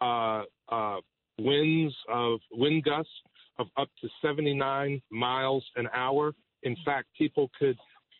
[0.00, 0.96] uh, uh,
[1.38, 3.12] winds of wind gusts
[3.58, 6.32] of up to 79 miles an hour.
[6.62, 7.76] In fact, people could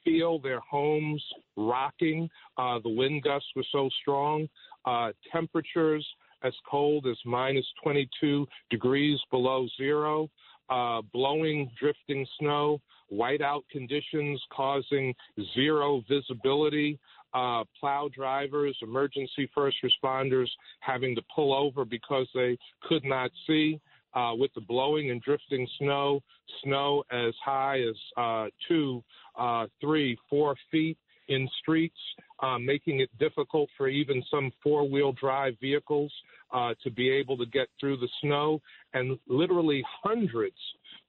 [0.09, 1.23] feel their homes
[1.57, 2.29] rocking.
[2.57, 4.49] Uh, the wind gusts were so strong.
[4.85, 6.07] Uh, temperatures
[6.43, 10.29] as cold as minus 22 degrees below zero.
[10.71, 12.79] Uh, blowing, drifting snow,
[13.11, 15.15] whiteout conditions causing
[15.55, 16.99] zero visibility.
[17.35, 20.49] Uh, plow drivers, emergency first responders
[20.81, 23.81] having to pull over because they could not see.
[24.15, 26.21] Uh, with the blowing and drifting snow,
[26.65, 29.05] snow as high as uh, two,
[29.39, 30.99] uh, three, four feet
[31.29, 31.99] in streets,
[32.43, 36.13] uh, making it difficult for even some four wheel drive vehicles
[36.53, 38.61] uh, to be able to get through the snow,
[38.95, 40.57] and literally hundreds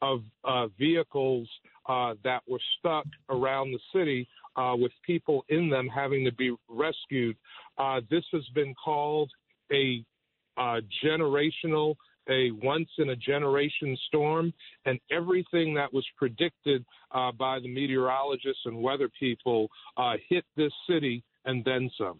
[0.02, 1.48] of uh, vehicles
[1.88, 6.54] uh, that were stuck around the city uh, with people in them having to be
[6.68, 7.36] rescued.
[7.78, 9.32] Uh, this has been called
[9.72, 10.04] a
[11.06, 11.96] generational,
[12.28, 14.54] a once in a generation storm,
[14.86, 20.74] and everything that was predicted uh, by the meteorologists and weather people uh, hit this
[20.88, 22.20] city and then some.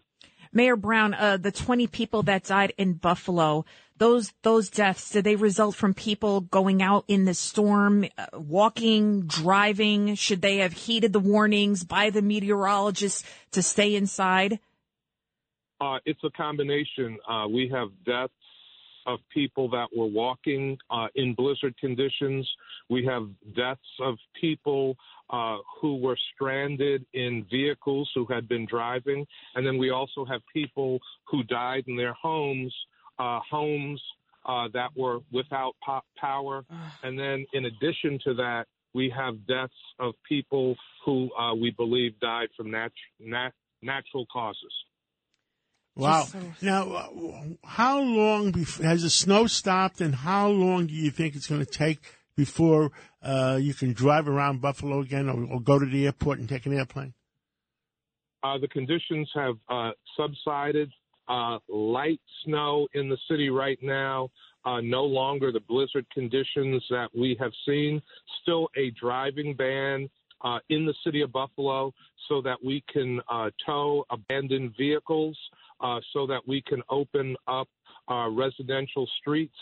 [0.52, 3.64] Mayor Brown, uh, the 20 people that died in Buffalo,
[3.98, 9.26] those those deaths, did they result from people going out in the storm, uh, walking,
[9.26, 10.14] driving?
[10.14, 14.58] Should they have heeded the warnings by the meteorologists to stay inside?
[15.80, 17.18] Uh, it's a combination.
[17.28, 18.32] Uh, we have deaths
[19.06, 22.48] of people that were walking uh, in blizzard conditions.
[22.88, 24.96] We have deaths of people
[25.30, 29.26] uh, who were stranded in vehicles who had been driving.
[29.54, 32.74] And then we also have people who died in their homes,
[33.18, 34.02] uh, homes
[34.46, 35.74] uh, that were without
[36.18, 36.64] power.
[37.02, 42.18] And then in addition to that, we have deaths of people who uh, we believe
[42.20, 44.72] died from nat- nat- natural causes.
[46.00, 46.26] Wow.
[46.62, 51.36] Now, uh, how long before, has the snow stopped, and how long do you think
[51.36, 51.98] it's going to take
[52.36, 52.90] before
[53.22, 56.64] uh, you can drive around Buffalo again or, or, go to the airport and take
[56.64, 57.12] an airplane?
[58.42, 60.90] Uh, the conditions have uh, subsided.
[61.28, 64.28] Uh, light snow in the city right now.
[64.64, 68.00] Uh, no longer the blizzard conditions that we have seen.
[68.42, 70.08] Still a driving ban
[70.70, 71.92] in the city of Buffalo
[72.28, 73.20] so that we can
[73.66, 75.36] tow abandoned vehicles
[75.80, 77.68] uh, so that we can open up
[78.10, 79.54] uh, residential streets.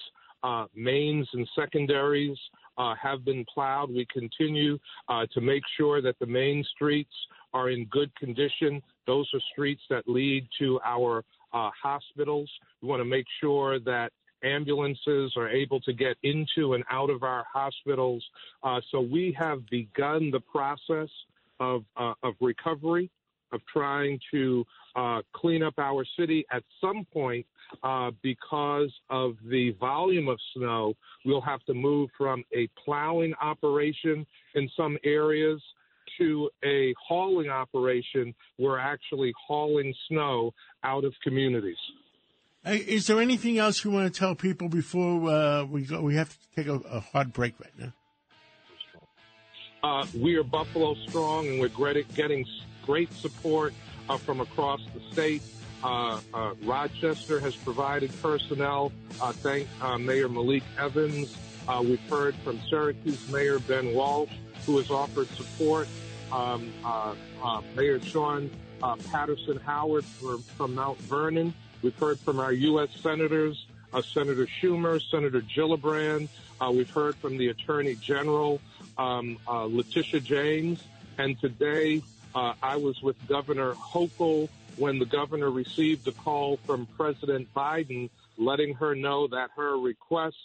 [0.45, 2.39] Uh, mains and secondaries
[2.77, 3.91] uh, have been plowed.
[3.91, 7.13] We continue uh, to make sure that the main streets
[7.53, 8.81] are in good condition.
[9.07, 12.49] Those are streets that lead to our uh, hospitals.
[12.83, 14.13] We want to make sure that
[14.45, 18.25] ambulances are able to get into and out of our hospitals.
[18.93, 21.09] so we have begun the process
[21.61, 23.11] of, of recovery
[23.53, 24.65] of trying to
[24.97, 27.47] uh, clean up our city at some point
[27.83, 30.95] uh, because of the volume of snow.
[31.25, 35.61] We'll have to move from a plowing operation in some areas
[36.19, 38.35] to a hauling operation.
[38.59, 41.77] We're actually hauling snow out of communities.
[42.65, 46.03] Is there anything else you want to tell people before uh, we go?
[46.03, 47.93] We have to take a, a hard break right now.
[49.83, 51.69] Uh, we are Buffalo Strong, and we're
[52.15, 52.45] getting
[52.85, 53.73] great support
[54.09, 55.43] uh, from across the state.
[55.85, 58.91] Uh, uh, Rochester has provided personnel.
[59.21, 61.37] Uh, thank uh, Mayor Malik Evans.
[61.69, 64.33] Uh, we've heard from Syracuse Mayor Ben Walsh,
[64.67, 65.87] who has offered support.
[66.33, 66.73] Um,
[67.77, 68.51] Mayor Shawyn
[69.11, 71.55] Patterson Howard from, from, Mount Vernon.
[71.83, 72.89] We've heard from our U.S.
[73.01, 73.67] senators,
[74.13, 76.29] Senator Schumer, Senator Gillibrand.
[76.73, 78.61] we've heard from the Attorney General,
[78.99, 80.83] um, Letitia James.
[81.19, 82.03] And today,
[82.35, 88.11] uh, I was with Governor Hochul when the governor received a call from President Biden
[88.37, 90.37] letting her know that her request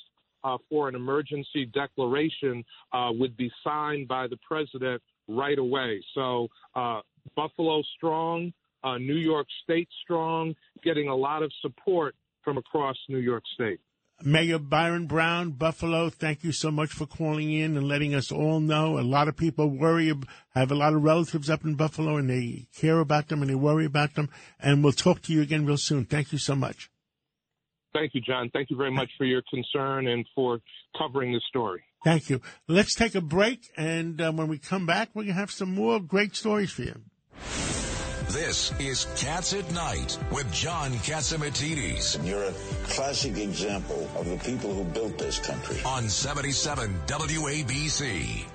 [0.43, 6.03] uh, for an emergency declaration uh, would be signed by the president right away.
[6.13, 7.01] So, uh,
[7.35, 8.51] Buffalo strong,
[8.83, 13.79] uh, New York State strong, getting a lot of support from across New York State.
[14.25, 18.59] Mayor Byron Brown, Buffalo, thank you so much for calling in and letting us all
[18.59, 18.97] know.
[18.97, 20.13] A lot of people worry,
[20.55, 23.55] have a lot of relatives up in Buffalo and they care about them and they
[23.55, 24.29] worry about them.
[24.59, 26.05] And we'll talk to you again real soon.
[26.05, 26.89] Thank you so much.
[27.93, 28.49] Thank you, John.
[28.51, 30.59] Thank you very much for your concern and for
[30.97, 31.83] covering the story.
[32.03, 32.41] Thank you.
[32.67, 33.69] Let's take a break.
[33.77, 36.83] And uh, when we come back, we're going to have some more great stories for
[36.83, 37.01] you.
[38.29, 42.25] This is Cats at Night with John Catsimatidis.
[42.25, 42.53] You're a
[42.85, 45.77] classic example of the people who built this country.
[45.85, 48.45] On 77 WABC.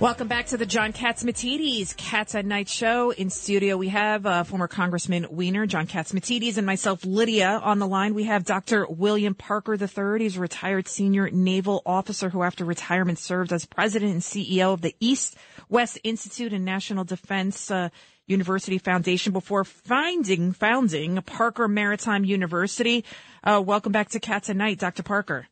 [0.00, 3.10] Welcome back to the John Catsimatidis Cats at Night show.
[3.10, 7.60] In studio, we have uh, former Congressman Weiner, John Catsimatidis, and myself, Lydia.
[7.62, 8.84] On the line, we have Dr.
[8.88, 10.24] William Parker III.
[10.24, 14.80] He's a retired senior naval officer who, after retirement, served as president and CEO of
[14.80, 15.36] the East
[15.68, 17.90] West Institute and National Defense uh,
[18.32, 23.04] University Foundation before finding, founding Parker Maritime University.
[23.44, 25.04] Uh, welcome back to Cats at Night, Dr.
[25.04, 25.46] Parker.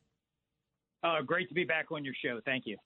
[1.05, 2.41] Uh, great to be back on your show.
[2.45, 2.77] Thank you.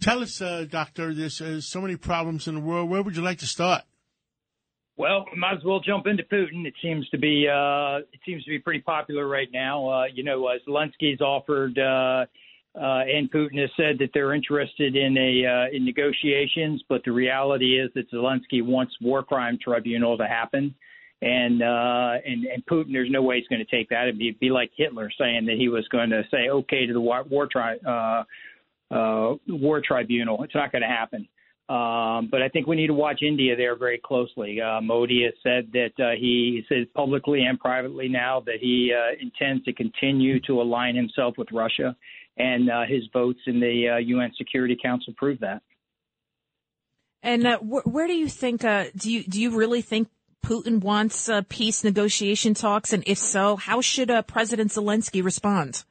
[0.00, 2.90] Tell us, uh, Doctor, there's uh, so many problems in the world.
[2.90, 3.82] Where would you like to start?
[4.96, 6.66] Well, might as well jump into Putin.
[6.66, 9.88] It seems to be uh, it seems to be pretty popular right now.
[9.88, 11.78] Uh, you know, uh, Zelensky's offered
[12.74, 17.12] uh, and Putin has said that they're interested in a uh, in negotiations, but the
[17.12, 20.74] reality is that Zelensky wants war crime tribunal to happen,
[21.20, 24.04] and uh, and and Putin, there's no way he's going to take that.
[24.04, 27.00] It'd be, be like Hitler saying that he was going to say okay to the
[27.00, 28.24] war, war tri- uh,
[28.90, 30.42] uh, war tribunal.
[30.42, 31.28] It's not going to happen.
[31.72, 34.60] Um, but I think we need to watch India there very closely.
[34.60, 39.16] Uh, Modi has said that uh, he says publicly and privately now that he uh,
[39.18, 41.96] intends to continue to align himself with Russia,
[42.36, 45.62] and uh, his votes in the uh, UN Security Council prove that.
[47.22, 48.64] And uh, wh- where do you think?
[48.64, 50.08] Uh, do you do you really think
[50.44, 52.92] Putin wants uh, peace negotiation talks?
[52.92, 55.84] And if so, how should uh, President Zelensky respond?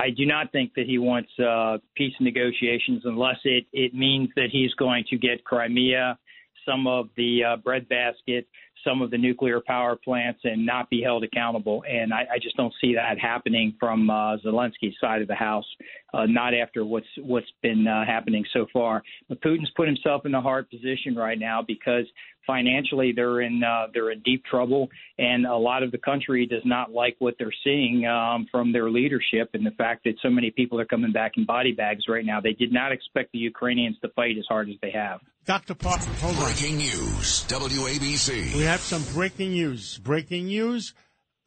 [0.00, 4.48] I do not think that he wants uh, peace negotiations unless it, it means that
[4.50, 6.18] he's going to get Crimea,
[6.66, 8.46] some of the uh, breadbasket,
[8.84, 11.84] some of the nuclear power plants, and not be held accountable.
[11.88, 15.66] And I, I just don't see that happening from uh, Zelensky's side of the house,
[16.14, 19.02] uh, not after what's what's been uh, happening so far.
[19.28, 22.06] But Putin's put himself in a hard position right now because
[22.46, 24.88] financially they're in uh, they're in deep trouble,
[25.18, 28.90] and a lot of the country does not like what they're seeing um, from their
[28.90, 32.24] leadership and the fact that so many people are coming back in body bags right
[32.24, 32.40] now.
[32.40, 35.20] They did not expect the Ukrainians to fight as hard as they have.
[35.50, 35.74] Dr.
[35.74, 36.44] Parker, hold on.
[36.44, 38.54] Breaking news, WABC.
[38.54, 39.98] We have some breaking news.
[39.98, 40.94] Breaking news.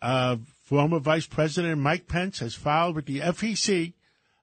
[0.02, 0.36] Uh,
[0.66, 3.94] former Vice President Mike Pence has filed with the FEC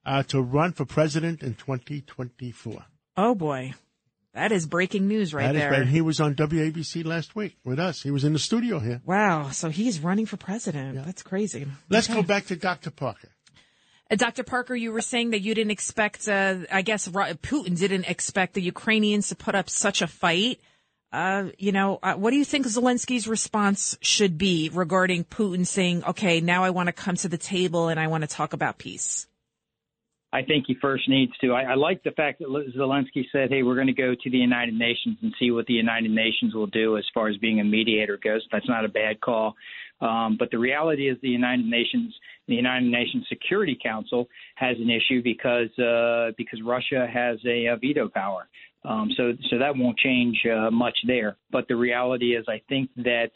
[0.03, 2.85] uh, to run for president in 2024.
[3.17, 3.75] Oh boy,
[4.33, 5.71] that is breaking news right That is there.
[5.71, 5.87] right.
[5.87, 8.01] He was on WABC last week with us.
[8.01, 8.99] He was in the studio here.
[9.05, 11.05] Wow, so he's running for president.
[11.05, 11.67] That's crazy.
[11.87, 12.19] Let's Okay.
[12.19, 12.89] go back to Dr.
[12.89, 13.29] Parker.
[14.11, 14.43] Uh, Dr.
[14.43, 18.61] Parker, you were saying that you didn't expect, uh, I guess Putin didn't expect the
[18.61, 20.59] Ukrainians to put up such a fight.
[21.13, 26.03] Uh, you know, uh, what do you think Zelensky's response should be regarding Putin saying,
[26.03, 28.77] okay, now I want to come to the table and I want to talk about
[28.77, 29.27] peace?
[30.33, 31.51] I think he first needs to.
[31.51, 32.47] I, I like the fact that
[32.77, 35.73] Zelensky said, "Hey, we're going to go to the United Nations and see what the
[35.73, 39.19] United Nations will do as far as being a mediator goes." That's not a bad
[39.19, 39.57] call.
[40.01, 42.13] Um, but the reality is, the United Nations,
[42.47, 47.77] the United Nations Security Council, has an issue because uh, because Russia has a, a
[47.77, 48.47] veto power.
[48.83, 51.37] Um, so so that won't change uh, much there.
[51.51, 53.29] But the reality is, I think that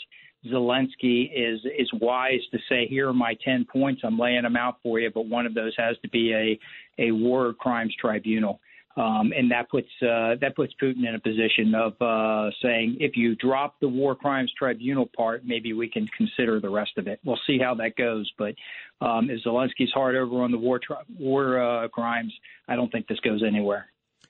[0.52, 4.02] Zelensky is is wise to say, here are my ten points.
[4.04, 6.60] I'm laying them out for you, but one of those has to be a
[7.08, 8.60] a war crimes tribunal.
[8.98, 13.18] Um, and that puts uh, that puts Putin in a position of uh, saying, if
[13.18, 17.20] you drop the war crimes tribunal part, maybe we can consider the rest of it.
[17.26, 18.32] We'll see how that goes.
[18.38, 18.56] But
[19.02, 22.34] um, if Zelensky's hard over on the war tri- war uh, crimes,
[22.70, 23.88] I don't think this goes anywhere.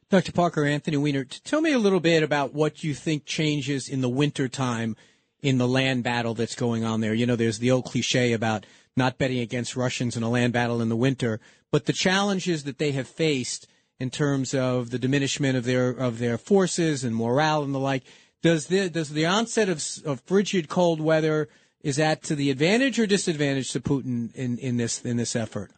[0.09, 0.31] Dr.
[0.31, 4.09] Parker, Anthony Weiner, tell me a little bit about what you think changes in the
[4.09, 4.95] wintertime
[5.41, 7.13] in the land battle that's going on there.
[7.13, 8.65] You know, there's the old cliche about
[8.97, 11.39] not betting against Russians in a land battle in the winter,
[11.71, 13.67] but the challenges that they have faced
[13.99, 18.03] in terms of the diminishment of their of their forces and morale and the like.
[18.41, 21.49] Does the does the onset of of frigid cold weather
[21.81, 25.71] is that to the advantage or disadvantage to Putin in, in this in this effort?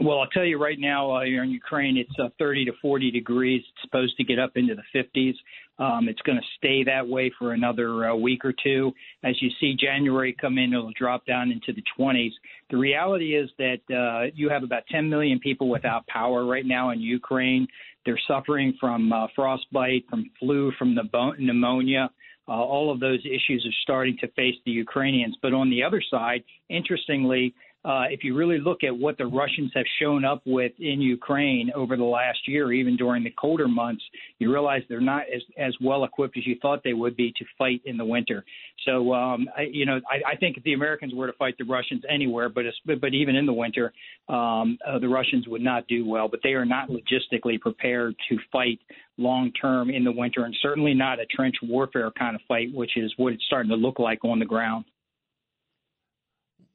[0.00, 3.12] Well, I'll tell you right now, uh, here in Ukraine, it's uh, 30 to 40
[3.12, 3.62] degrees.
[3.62, 5.34] It's supposed to get up into the 50s.
[5.78, 8.92] Um, it's going to stay that way for another uh, week or two.
[9.24, 12.30] As you see January come in, it'll drop down into the 20s.
[12.70, 16.90] The reality is that uh, you have about 10 million people without power right now
[16.90, 17.66] in Ukraine.
[18.06, 22.10] They're suffering from uh, frostbite, from flu, from the pneumonia.
[22.46, 25.36] Uh, all of those issues are starting to face the Ukrainians.
[25.40, 27.54] But on the other side, interestingly,
[27.84, 31.70] uh, if you really look at what the Russians have shown up with in Ukraine
[31.74, 34.02] over the last year, even during the colder months,
[34.38, 37.44] you realize they're not as, as well equipped as you thought they would be to
[37.58, 38.42] fight in the winter.
[38.86, 41.64] So, um, I, you know, I, I think if the Americans were to fight the
[41.64, 43.92] Russians anywhere, but but even in the winter,
[44.30, 46.28] um, uh, the Russians would not do well.
[46.28, 48.80] But they are not logistically prepared to fight
[49.18, 52.92] long term in the winter, and certainly not a trench warfare kind of fight, which
[52.96, 54.86] is what it's starting to look like on the ground.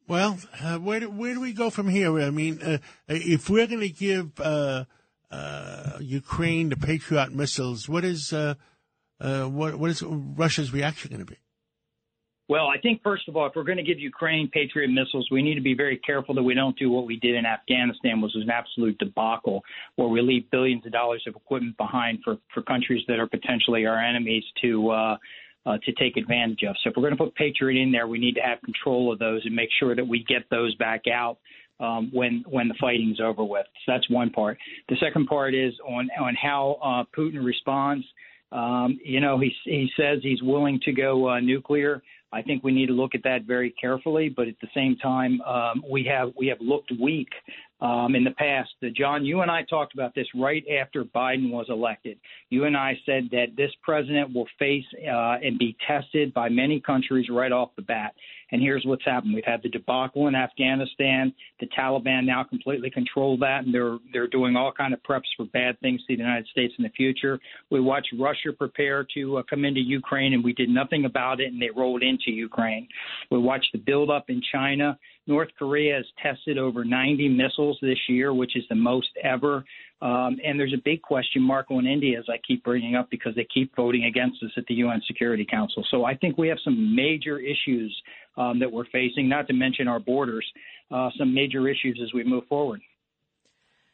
[0.09, 2.19] Well, uh, where do, where do we go from here?
[2.19, 4.85] I mean, uh, if we're going to give uh,
[5.29, 8.55] uh, Ukraine the Patriot missiles, what is uh,
[9.21, 11.37] uh, what what is Russia's reaction going to be?
[12.47, 15.43] Well, I think first of all, if we're going to give Ukraine Patriot missiles, we
[15.43, 18.31] need to be very careful that we don't do what we did in Afghanistan, which
[18.33, 19.61] was an absolute debacle,
[19.97, 23.85] where we leave billions of dollars of equipment behind for for countries that are potentially
[23.85, 25.17] our enemies to.
[25.65, 26.73] Uh, to take advantage of.
[26.81, 29.19] So if we're going to put Patriot in there, we need to have control of
[29.19, 31.37] those and make sure that we get those back out
[31.79, 33.65] um, when when the fighting's over with.
[33.85, 34.57] So that's one part.
[34.87, 38.05] The second part is on on how uh, Putin responds.
[38.51, 42.01] Um, you know, he he says he's willing to go uh, nuclear.
[42.31, 44.29] I think we need to look at that very carefully.
[44.29, 47.29] But at the same time, um, we have we have looked weak
[47.81, 48.69] um, in the past.
[48.95, 52.17] John, you and I talked about this right after Biden was elected.
[52.49, 56.79] You and I said that this president will face uh, and be tested by many
[56.79, 58.13] countries right off the bat.
[58.51, 61.33] And here's what's happened: we've had the debacle in Afghanistan.
[61.59, 65.45] The Taliban now completely control that, and they're they're doing all kind of preps for
[65.45, 67.39] bad things to the United States in the future.
[67.69, 71.53] We watched Russia prepare to uh, come into Ukraine, and we did nothing about it,
[71.53, 72.87] and they rolled into Ukraine.
[73.29, 74.97] We watched the buildup in China.
[75.29, 79.63] North Korea has tested over 90 missiles this year, which is the most ever.
[80.01, 83.35] Um, and there's a big question mark on India, as I keep bringing up, because
[83.35, 85.85] they keep voting against us at the UN Security Council.
[85.91, 87.95] So I think we have some major issues
[88.37, 90.45] um, that we're facing, not to mention our borders,
[90.89, 92.81] uh, some major issues as we move forward.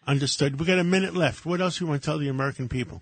[0.07, 0.57] Understood.
[0.57, 1.45] We've got a minute left.
[1.45, 3.01] What else do you want to tell the American people?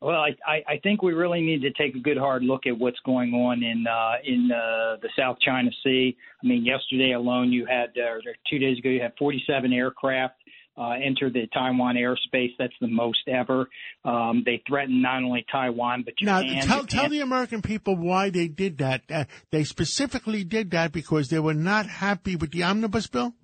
[0.00, 2.78] Well, I, I, I think we really need to take a good hard look at
[2.78, 6.16] what's going on in uh, in uh, the South China Sea.
[6.42, 10.36] I mean, yesterday alone, you had uh, or two days ago, you had 47 aircraft
[10.80, 12.52] uh, enter the Taiwan airspace.
[12.58, 13.68] That's the most ever.
[14.04, 16.46] Um, they threatened not only Taiwan but Japan.
[16.46, 16.86] Now, tell Japan.
[16.86, 19.02] tell the American people why they did that.
[19.10, 23.34] Uh, they specifically did that because they were not happy with the omnibus bill.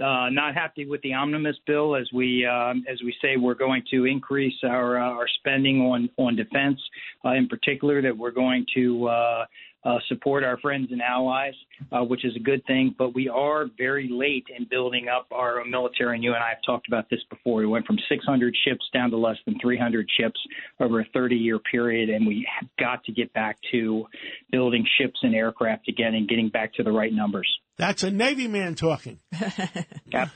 [0.00, 3.82] Uh, not happy with the omnibus bill, as we um, as we say, we're going
[3.90, 6.80] to increase our uh, our spending on on defense,
[7.24, 8.00] uh, in particular.
[8.02, 9.44] That we're going to uh,
[9.84, 11.54] uh, support our friends and allies,
[11.90, 12.94] uh, which is a good thing.
[12.96, 16.62] But we are very late in building up our military, and you and I have
[16.64, 17.58] talked about this before.
[17.60, 20.40] We went from 600 ships down to less than 300 ships
[20.80, 24.06] over a 30 year period, and we have got to get back to
[24.50, 27.48] building ships and aircraft again and getting back to the right numbers.
[27.82, 29.18] That's a Navy man talking.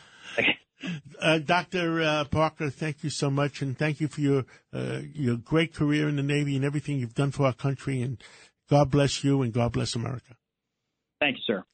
[1.19, 2.03] Uh, Dr.
[2.03, 4.45] Uh, Parker, thank you so much, and thank you for your
[4.75, 8.03] uh, your great career in the Navy and everything you've done for our country.
[8.03, 8.23] And
[8.69, 10.37] God bless you, and God bless America.
[11.19, 11.65] Thank you, sir.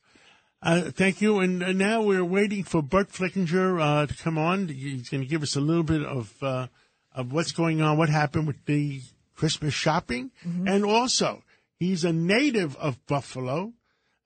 [0.63, 1.41] Uh, thank you.
[1.41, 4.69] And uh, now we're waiting for Burt Flickinger uh, to come on.
[4.69, 8.47] He's going to give us a little bit of of what's going on, what happened
[8.47, 9.03] with the
[9.35, 10.69] Christmas shopping, mm-hmm.
[10.69, 11.43] and also
[11.81, 13.73] he's a native of Buffalo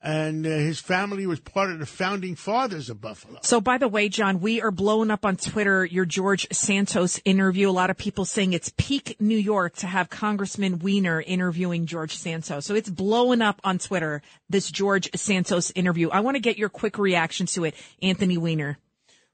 [0.07, 3.41] and uh, his family was part of the founding fathers of Buffalo.
[3.43, 7.69] So, by the way, John, we are blowing up on Twitter your George Santos interview.
[7.69, 12.17] A lot of people saying it's peak New York to have Congressman Weiner interviewing George
[12.17, 12.67] Santos.
[12.67, 16.09] So it's blowing up on Twitter, this George Santos interview.
[16.11, 18.79] I want to get your quick reaction to it, Anthony Weiner.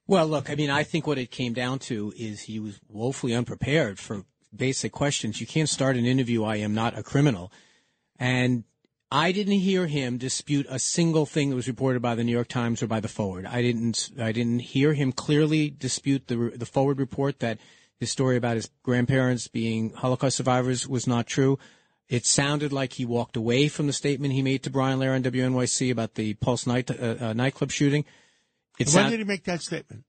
[0.06, 3.34] Well, look, I mean, I think what it came down to is he was woefully
[3.34, 4.24] unprepared for
[4.56, 5.38] basic questions.
[5.38, 7.52] You can't start an interview, I am not a criminal.
[8.18, 8.64] And
[9.12, 12.48] I didn't hear him dispute a single thing that was reported by the New York
[12.48, 13.44] Times or by the Forward.
[13.44, 14.10] I didn't.
[14.18, 17.58] I didn't hear him clearly dispute the the Forward report that
[18.00, 21.58] his story about his grandparents being Holocaust survivors was not true.
[22.08, 25.22] It sounded like he walked away from the statement he made to Brian Lehrer on
[25.22, 28.06] WNYC about the Pulse night uh, uh, nightclub shooting.
[28.78, 30.04] It when sound- did he make that statement?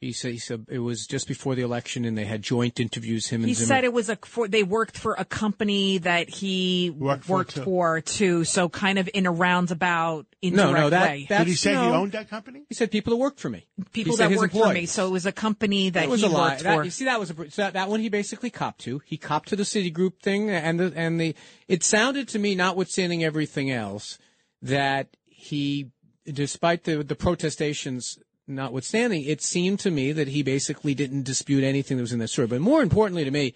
[0.00, 3.28] He said, he said it was just before the election, and they had joint interviews.
[3.28, 3.66] Him and he Zimmer.
[3.66, 7.64] said it was a for, they worked for a company that he worked, worked for,
[7.64, 8.44] for, too.
[8.44, 11.26] So kind of in a roundabout indirect no, no, that, way.
[11.28, 12.62] Did he say he owned that company?
[12.70, 13.66] He said people that worked for me.
[13.92, 14.68] People that worked employees.
[14.68, 14.86] for me.
[14.86, 16.48] So it was a company that, that was he a lie.
[16.52, 16.84] worked that, for.
[16.84, 19.02] You see, that was a so that, that one he basically copped to.
[19.04, 21.34] He copped to the Citigroup thing, and the and the.
[21.68, 24.16] It sounded to me, notwithstanding everything else,
[24.62, 25.90] that he,
[26.24, 28.18] despite the the protestations
[28.54, 32.28] notwithstanding, it seemed to me that he basically didn't dispute anything that was in that
[32.28, 32.48] story.
[32.48, 33.54] But more importantly to me,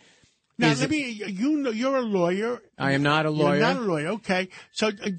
[0.56, 1.08] now let me.
[1.08, 2.62] You know, you're a lawyer.
[2.78, 3.56] I am not a lawyer.
[3.56, 4.08] You're not a lawyer.
[4.08, 4.48] Okay.
[4.72, 5.10] So, uh,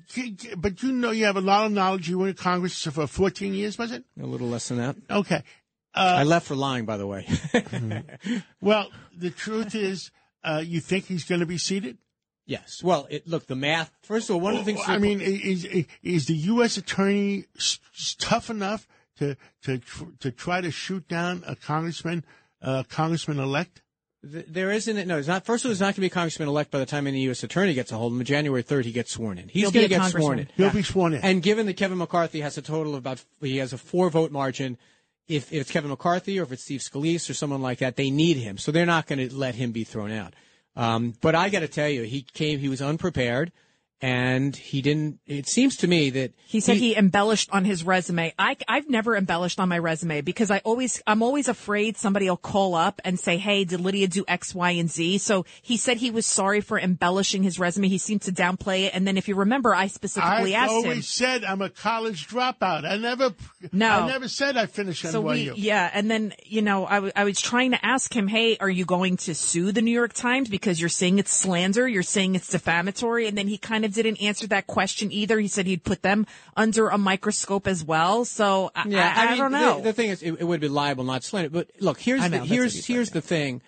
[0.57, 2.07] but you know, you have a lot of knowledge.
[2.07, 4.05] You were in Congress for 14 years, was it?
[4.21, 4.95] A little less than that.
[5.09, 5.43] Okay.
[5.93, 7.28] Uh, I left for lying, by the way.
[8.61, 10.11] well, the truth is,
[10.43, 11.97] uh, you think he's going to be seated?
[12.45, 12.84] Yes.
[12.84, 13.91] Well, it, look, the math.
[14.03, 14.82] First of all, one of the things.
[14.88, 15.67] I mean, is
[16.03, 16.78] is the U.S.
[16.78, 17.45] attorney
[18.19, 18.88] tough enough
[19.20, 19.80] to to
[20.20, 22.24] to try to shoot down a congressman,
[22.61, 23.82] uh, congressman elect?
[24.24, 25.07] There isn't.
[25.07, 25.45] No, it's not.
[25.45, 27.43] First of all, he's not going to be congressman elect by the time any U.S.
[27.43, 28.26] attorney gets a hold of him.
[28.26, 29.47] January third, he gets sworn in.
[29.49, 30.47] He's going to get sworn in.
[30.55, 30.74] He'll yeah.
[30.74, 31.22] be sworn in.
[31.22, 34.32] And given that Kevin McCarthy has a total of about, he has a four vote
[34.32, 34.80] margin.
[35.28, 38.09] If, if it's Kevin McCarthy or if it's Steve Scalise or someone like that, they
[38.09, 40.34] need him, so they're not going to let him be thrown out.
[40.76, 42.59] Um, but I got to tell you, he came.
[42.59, 43.51] He was unprepared
[44.02, 45.20] and he didn't.
[45.26, 48.34] It seems to me that he said he, he, embellished on his resume.
[48.38, 52.36] I, I've never embellished on my resume because I always, I'm always afraid somebody will
[52.36, 55.98] call up and say, "Hey, did Lydia do X, Y, and Z?" So he said
[55.98, 57.88] he was sorry for embellishing his resume.
[57.88, 60.78] He seemed to downplay it, and then if you remember, I specifically I've asked him.
[60.78, 62.86] I always said I'm a college dropout.
[62.86, 63.34] I never,
[63.72, 65.56] no, I never said I finished so NYU.
[65.56, 68.58] We, yeah, and then you know, I, w- I was trying to ask him, "Hey,
[68.58, 71.88] are you going to sue the New York Times because you're saying it's slander?
[71.88, 75.11] You're saying it's defamatory?" And then he kind of kind of didn't answer that question
[75.11, 75.39] either.
[75.39, 76.25] He said he'd put them
[76.55, 78.25] under a microscope as well.
[78.25, 79.81] So I, Yeah, I, I mean, don't the- know.
[79.81, 81.49] The, thing is, it, it would be liable, not slander.
[81.49, 83.61] But look, here's I the, know, what here's here's the thing.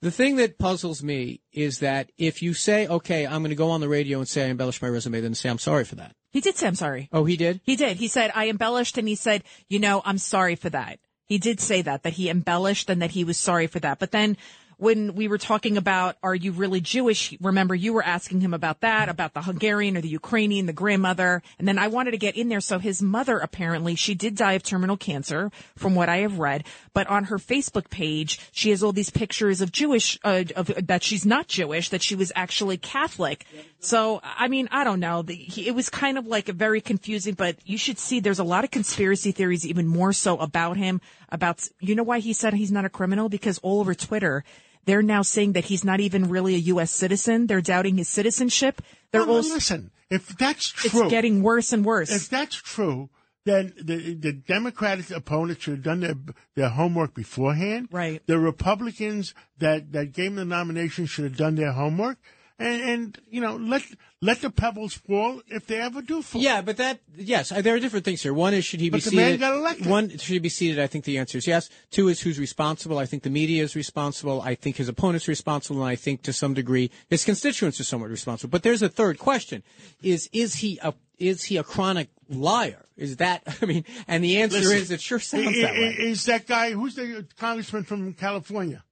[0.00, 3.70] The thing that puzzles me is that if you say, "Okay, I'm going to go
[3.70, 6.14] on the radio and say I embellished my resume," then say I'm sorry for that.
[6.30, 7.08] he did say I'm sorry.
[7.12, 7.60] Oh, he did.
[7.64, 7.96] He did.
[7.96, 11.00] He said I embellished, and he said, you know, I'm sorry for that.
[11.24, 13.98] He did say that that he embellished and that he was sorry for that.
[13.98, 14.36] But then
[14.78, 17.36] when we were talking about are you really Jewish?
[17.40, 21.42] Remember you were asking him about that, about the Hungarian or the Ukrainian, the grandmother.
[21.58, 22.60] And then I wanted to get in there.
[22.60, 26.64] So his mother apparently, she did die of terminal cancer from what I have read,
[26.94, 31.02] but on her Facebook page, she has all these pictures of Jewish, uh, of, that
[31.02, 33.44] she's not Jewish, that she was actually Catholic.
[33.80, 35.22] So, I mean, I don't know.
[35.22, 38.38] The, he, it was kind of like a very confusing, but you should see there's
[38.38, 41.00] a lot of conspiracy theories, even more so about him,
[41.30, 43.28] about, you know why he said he's not a criminal?
[43.28, 44.44] Because all over Twitter,
[44.84, 46.90] they're now saying that he's not even really a U.S.
[46.90, 47.46] citizen.
[47.46, 48.82] They're doubting his citizenship.
[49.12, 52.10] They're No, also, listen, if that's true, it's getting worse and worse.
[52.10, 53.10] if that's true,
[53.44, 56.14] then the the Democratic opponents should have done their
[56.54, 57.88] their homework beforehand.
[57.90, 58.22] Right.
[58.26, 62.18] The Republicans that that gave him the nomination should have done their homework,
[62.58, 63.82] and, and you know let
[64.20, 66.40] let the pebbles fall if they ever do fall.
[66.42, 68.34] Yeah, but that yes, uh, there are different things here.
[68.34, 69.40] One is should he be But the man seated?
[69.40, 69.86] got elected.
[69.86, 70.78] One should he be seated?
[70.80, 71.70] I think the answer is yes.
[71.90, 72.98] Two is who's responsible.
[72.98, 74.40] I think the media is responsible.
[74.42, 78.10] I think his opponent's responsible, and I think to some degree his constituents are somewhat
[78.10, 78.50] responsible.
[78.50, 79.62] But there's a third question:
[80.02, 82.86] is is he a is he a chronic liar?
[82.96, 83.84] Is that I mean?
[84.08, 85.96] And the answer Listen, is it sure sounds i- that i- way.
[85.98, 88.82] Is that guy who's the congressman from California?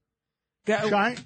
[0.67, 1.17] Go- Guy,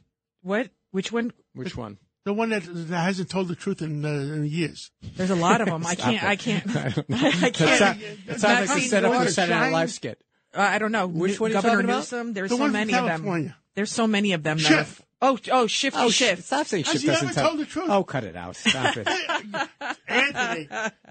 [0.42, 0.70] what?
[0.90, 1.32] Which one?
[1.54, 1.98] Which one?
[2.24, 4.90] The one that, that hasn't told the truth in, uh, in years.
[5.16, 5.86] There's a lot of them.
[5.86, 6.16] I can't.
[6.16, 6.22] it.
[6.22, 6.76] I can't.
[6.76, 7.16] I don't know.
[7.20, 7.78] I can't.
[7.78, 10.20] sound- that sounds like Maxine he set up Waters, a Saturday Night Live skit.
[10.54, 11.06] Uh, I don't know.
[11.06, 11.96] Which one are you Governor talking about?
[11.98, 12.32] Newsom.
[12.32, 13.54] There's The so many of them.
[13.76, 14.58] There's so many of them.
[14.58, 15.02] that Schiff.
[15.22, 16.40] Oh, oh, Shifty Oh, Schiff.
[16.40, 17.48] sh- stop saying Has he doesn't ever tell.
[17.50, 17.88] told the truth?
[17.90, 18.56] Oh, cut it out.
[18.56, 19.06] Stop it.
[20.08, 20.68] Anthony,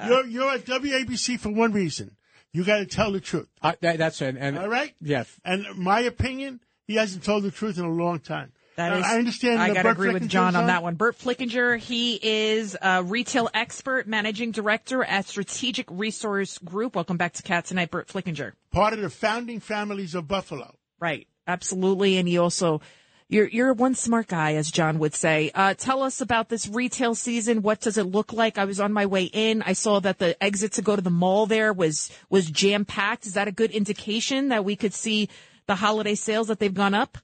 [0.07, 2.15] you're, you're at WABC for one reason.
[2.51, 3.47] You got to tell the truth.
[3.61, 4.35] Uh, that, that's it.
[4.39, 4.93] And All right?
[5.01, 5.31] Yes.
[5.45, 8.51] And my opinion, he hasn't told the truth in a long time.
[8.79, 9.61] That Uh, I understand.
[9.61, 10.95] I got to agree with John on that one.
[10.95, 16.95] Burt Flickinger, he is a retail expert, managing director at Strategic Resource Group.
[16.95, 18.53] Welcome back to Cat Tonight, Burt Flickinger.
[18.71, 20.77] Part of the founding families of Buffalo.
[20.97, 22.15] Right, absolutely.
[22.15, 22.79] And you also,
[23.27, 25.51] you're you're one smart guy, as John would say.
[25.53, 27.61] Uh, tell us about this retail season.
[27.61, 28.57] What does it look like?
[28.57, 29.61] I was on my way in.
[29.63, 33.25] I saw that the exit to go to the mall there was was jam packed.
[33.25, 35.27] Is that a good indication that we could see
[35.67, 37.17] the holiday sales that they've gone up?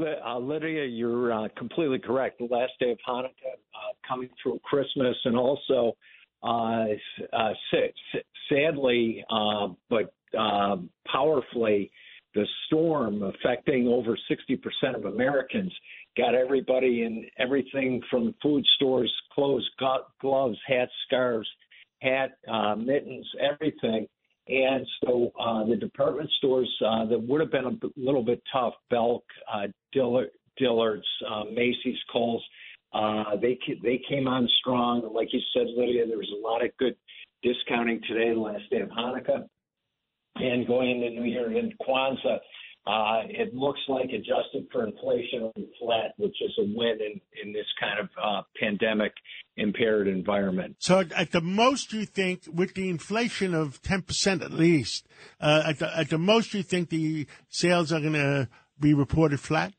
[0.00, 2.38] Uh, Lydia, you're uh, completely correct.
[2.38, 5.92] The last day of Hanukkah, uh, coming through Christmas, and also,
[6.42, 6.86] uh,
[7.32, 7.52] uh,
[8.48, 10.14] sadly, uh, but
[11.12, 11.90] powerfully,
[12.34, 15.72] the storm affecting over 60% of Americans
[16.16, 19.68] got everybody in everything from food stores, clothes,
[20.20, 21.48] gloves, hats, scarves,
[22.00, 22.38] hat,
[22.78, 24.06] mittens, everything.
[24.48, 28.74] And so uh, the department stores uh, that would have been a little bit tough,
[28.90, 32.42] Belk, uh, Dillard, Dillard's, uh, Macy's, Kohl's,
[32.92, 35.08] uh, they they came on strong.
[35.14, 36.94] Like you said, Lydia, there was a lot of good
[37.42, 39.46] discounting today, the last day of Hanukkah,
[40.36, 42.38] and going into New Year and Kwanzaa.
[42.84, 47.66] Uh, it looks like adjusted for inflation flat, which is a win in, in this
[47.78, 49.12] kind of uh, pandemic
[49.56, 50.74] impaired environment.
[50.80, 55.06] So at, at the most, you think, with the inflation of 10% at least,
[55.40, 58.48] uh, at, the, at the most, you think the sales are going to
[58.80, 59.74] be reported flat?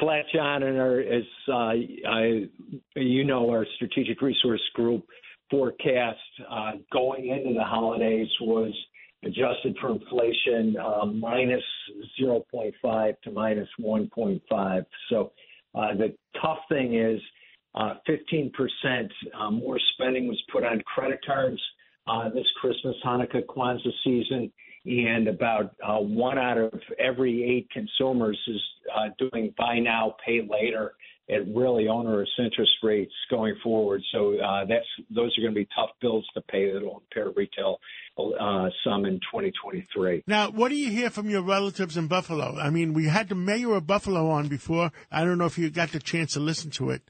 [0.00, 2.48] Flat John and our, as uh, I,
[2.96, 5.04] you know, our strategic resource group
[5.50, 6.18] forecast
[6.50, 8.72] uh, going into the holidays was
[9.24, 11.62] adjusted for inflation uh, minus
[12.20, 14.86] 0.5 to minus 1.5.
[15.10, 15.32] So
[15.74, 17.20] uh, the tough thing is
[17.74, 18.50] uh, 15%
[19.38, 21.60] uh, more spending was put on credit cards
[22.06, 24.52] uh, this Christmas, Hanukkah, Kwanzaa season,
[24.86, 28.60] and about uh, one out of every eight consumers is
[28.94, 30.92] uh, doing buy now, pay later
[31.30, 34.02] at really onerous interest rates going forward.
[34.12, 37.78] So uh, that's those are going to be tough bills to pay that'll impair retail
[38.18, 40.24] uh, some in 2023.
[40.26, 42.56] Now, what do you hear from your relatives in Buffalo?
[42.58, 44.92] I mean, we had the mayor of Buffalo on before.
[45.10, 47.02] I don't know if you got the chance to listen to it.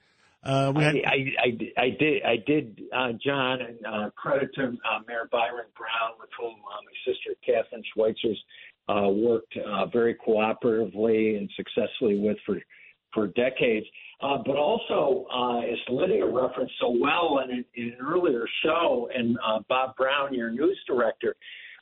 [0.45, 4.51] Uh, we had, I, I, I, I did, I did, uh, John, and uh, credit
[4.57, 8.39] to uh, Mayor Byron Brown, with whom uh, my sister Catherine Schweitzer's
[8.87, 12.61] uh, worked uh, very cooperatively and successfully with for
[13.15, 13.87] for decades.
[14.21, 19.09] Uh, but also, uh, as Lydia referenced so well in, an- in an earlier show,
[19.15, 21.37] and uh, Bob Brown, your news director,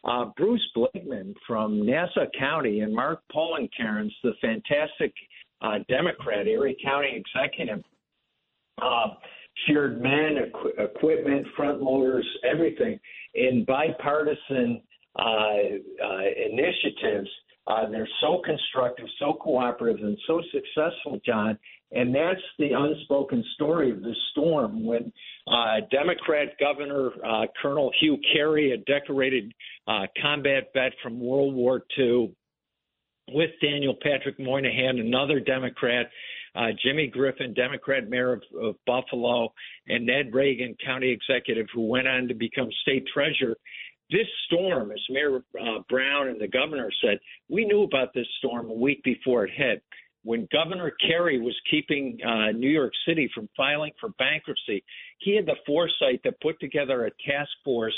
[0.04, 5.12] uh, Bruce Blakeman from Nassau County, and Mark Poloncarz, the fantastic
[5.60, 7.82] uh, Democrat, Erie County executive,
[8.80, 9.08] uh,
[9.66, 12.98] shared men, equi- equipment, front loaders, everything
[13.34, 14.82] in bipartisan
[16.50, 17.28] initiatives.
[17.66, 21.58] Uh, they're so constructive, so cooperative, and so successful, John.
[21.92, 24.84] And that's the unspoken story of the storm.
[24.84, 25.12] When
[25.46, 29.52] uh, Democrat Governor uh, Colonel Hugh Carey, a decorated
[29.86, 32.34] uh, combat vet from World War II,
[33.30, 36.06] with Daniel Patrick Moynihan, another Democrat,
[36.54, 39.52] uh, Jimmy Griffin, Democrat mayor of, of Buffalo,
[39.86, 43.56] and Ned Regan, county executive, who went on to become state treasurer.
[44.12, 48.68] This storm, as Mayor uh, Brown and the governor said, we knew about this storm
[48.68, 49.82] a week before it hit.
[50.22, 54.84] When Governor Carey was keeping uh, New York City from filing for bankruptcy,
[55.18, 57.96] he had the foresight to put together a task force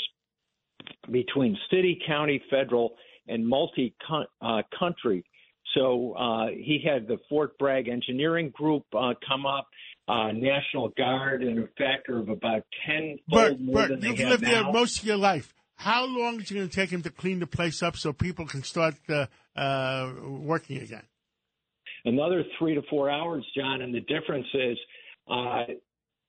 [1.11, 2.95] between city, county, federal,
[3.27, 3.93] and multi
[4.41, 5.23] uh, country.
[5.75, 9.67] So uh, he had the Fort Bragg Engineering Group uh, come up,
[10.07, 14.29] uh, National Guard, in a factor of about ten Bert, more Bert, than they you've
[14.29, 14.63] lived now.
[14.63, 15.53] there most of your life.
[15.75, 18.45] How long is it going to take him to clean the place up so people
[18.45, 21.03] can start uh, uh, working again?
[22.05, 24.77] Another three to four hours, John, and the difference is
[25.29, 25.63] uh,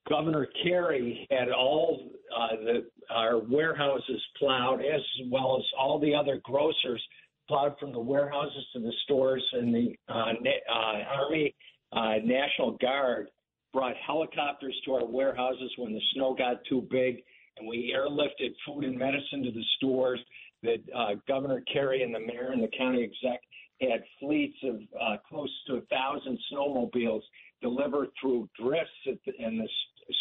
[0.09, 6.40] Governor Carey had all uh, the our warehouses plowed, as well as all the other
[6.42, 7.03] grocers
[7.47, 11.55] plowed from the warehouses to the stores, and the uh, uh, Army
[11.92, 13.28] National Guard
[13.72, 17.22] brought helicopters to our warehouses when the snow got too big,
[17.67, 20.21] we airlifted food and medicine to the stores.
[20.62, 23.41] That uh, Governor Carey and the mayor and the county exec
[23.81, 27.21] had fleets of uh, close to a thousand snowmobiles
[27.61, 29.69] delivered through drifts at the, in the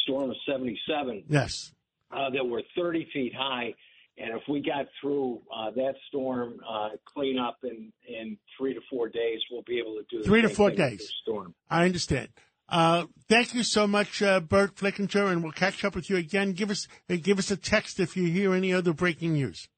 [0.03, 1.71] storm of 77 Yes.
[2.11, 3.73] uh, that were 30 feet high.
[4.17, 8.79] And if we got through uh, that storm uh, clean up in, in three to
[8.89, 11.09] four days, we'll be able to do the Three to four days.
[11.21, 11.53] Storm.
[11.69, 12.29] I understand.
[12.67, 16.53] Uh, thank you so much, uh, Burt Flickinger, and we'll catch up with you again.
[16.53, 19.69] Give us uh, give us a text if you hear any other breaking news.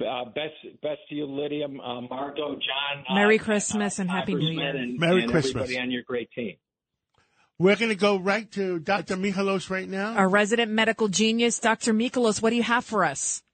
[0.00, 3.04] Uh, best, best to you, Lydia, uh, Margot, John.
[3.08, 4.74] uh, Merry Christmas and Happy New Year.
[4.74, 5.62] And, Merry and Christmas.
[5.62, 6.56] everybody on your great team.
[7.58, 9.16] We're going to go right to Dr.
[9.16, 10.14] Michalos right now.
[10.14, 11.94] Our resident medical genius, Dr.
[11.94, 13.44] Michalos, what do you have for us?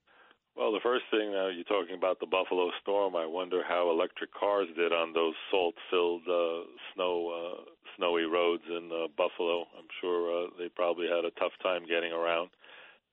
[0.55, 3.15] Well, the first thing uh, you're talking about the Buffalo storm.
[3.15, 6.65] I wonder how electric cars did on those salt-filled, uh,
[6.95, 7.61] snow, uh,
[7.97, 9.67] snowy roads in uh, Buffalo.
[9.77, 12.49] I'm sure uh, they probably had a tough time getting around.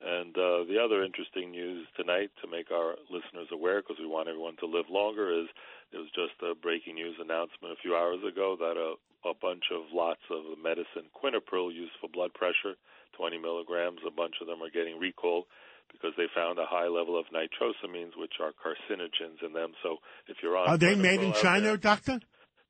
[0.01, 4.29] And uh, the other interesting news tonight, to make our listeners aware, because we want
[4.29, 5.47] everyone to live longer, is
[5.91, 8.95] there was just a breaking news announcement a few hours ago that a,
[9.27, 12.79] a bunch of lots of the medicine quinapril used for blood pressure,
[13.17, 15.43] 20 milligrams, a bunch of them are getting recalled
[15.91, 19.73] because they found a high level of nitrosamines, which are carcinogens in them.
[19.83, 22.19] So if you're on, Are they made in China, there- Doctor?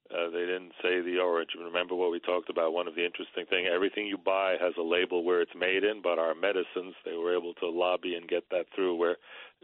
[0.09, 1.61] Uh, they didn't say the origin.
[1.61, 2.73] Remember what we talked about?
[2.73, 6.01] One of the interesting thing: everything you buy has a label where it's made in,
[6.01, 8.95] but our medicines they were able to lobby and get that through.
[8.95, 9.17] Where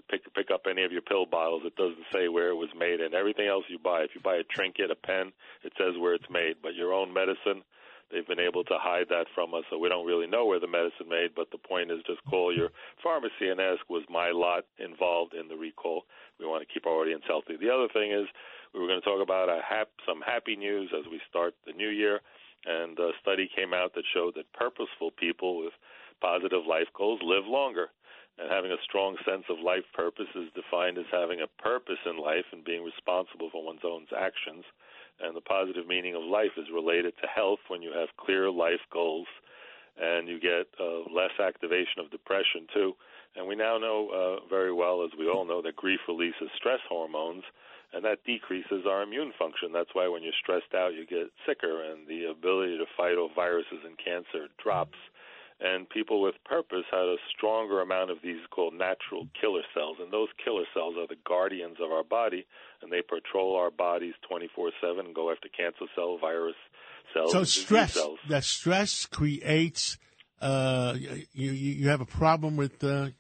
[0.10, 3.00] pick pick up any of your pill bottles, it doesn't say where it was made
[3.00, 3.14] in.
[3.14, 5.32] Everything else you buy, if you buy a trinket, a pen,
[5.64, 6.58] it says where it's made.
[6.62, 7.64] But your own medicine,
[8.12, 10.68] they've been able to hide that from us, so we don't really know where the
[10.68, 11.34] medicine made.
[11.36, 12.70] But the point is, just call your
[13.02, 16.04] pharmacy and ask, was my lot involved in the recall?
[16.40, 17.58] We want to keep our audience healthy.
[17.58, 18.28] The other thing is,
[18.76, 21.88] we were going to talk about hap- some happy news as we start the new
[21.88, 22.20] year,
[22.66, 25.72] and a study came out that showed that purposeful people with
[26.22, 27.88] positive life goals live longer.
[28.38, 32.18] And having a strong sense of life purpose is defined as having a purpose in
[32.20, 34.66] life and being responsible for one's own actions.
[35.24, 38.84] And the positive meaning of life is related to health when you have clear life
[38.92, 39.28] goals
[39.96, 42.92] and you get uh, less activation of depression too.
[43.38, 46.80] And we now know uh, very well, as we all know, that grief releases stress
[46.90, 47.44] hormones,
[47.96, 49.72] and that decreases our immune function.
[49.72, 53.32] That's why when you're stressed out, you get sicker, and the ability to fight off
[53.34, 54.98] viruses and cancer drops.
[55.62, 60.12] And people with purpose had a stronger amount of these called natural killer cells, and
[60.12, 62.46] those killer cells are the guardians of our body,
[62.82, 66.58] and they patrol our bodies 24/7 and go after cancer cell, virus
[67.14, 68.20] cells, So stress, cells.
[68.28, 69.98] that stress creates,
[70.42, 73.12] uh, you, you you have a problem with, uh,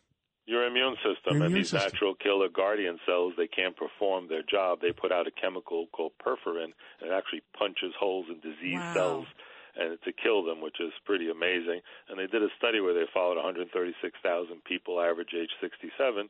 [0.45, 1.91] Your immune system Your and immune these system.
[1.91, 4.79] natural killer guardian cells, they can't perform their job.
[4.81, 8.93] They put out a chemical called perforin, and it actually punches holes in disease Wow.
[8.93, 9.27] cells
[9.77, 11.81] and to kill them, which is pretty amazing.
[12.07, 16.29] And they did a study where they followed 136,000 people, average age 67,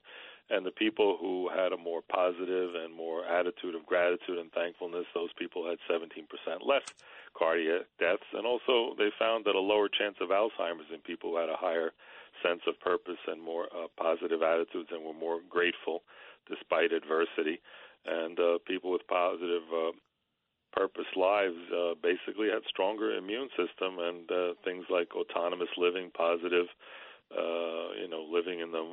[0.49, 5.05] and the people who had a more positive and more attitude of gratitude and thankfulness,
[5.13, 6.84] those people had 17% less
[7.38, 8.26] cardiac deaths.
[8.34, 11.57] And also, they found that a lower chance of Alzheimer's in people who had a
[11.57, 11.93] higher
[12.43, 16.03] sense of purpose and more uh, positive attitudes and were more grateful
[16.49, 17.59] despite adversity.
[18.05, 19.91] And uh, people with positive uh,
[20.73, 26.67] purpose lives uh, basically had stronger immune system and uh, things like autonomous living, positive,
[27.31, 28.83] uh, you know, living in the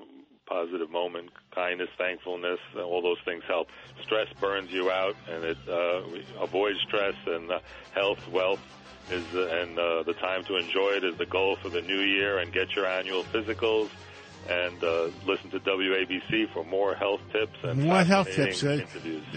[0.47, 3.69] positive moment, kindness, thankfulness, all those things help.
[4.03, 7.61] Stress burns you out, and it uh, we avoid stress and uh,
[7.95, 8.61] health, wealth
[9.11, 12.01] is uh, and uh, the time to enjoy it is the goal for the new
[12.01, 12.39] year.
[12.39, 13.91] And get your annual physicals
[14.49, 18.65] and uh, listen to WABC for more health tips and More health tips.
[18.65, 18.81] Uh,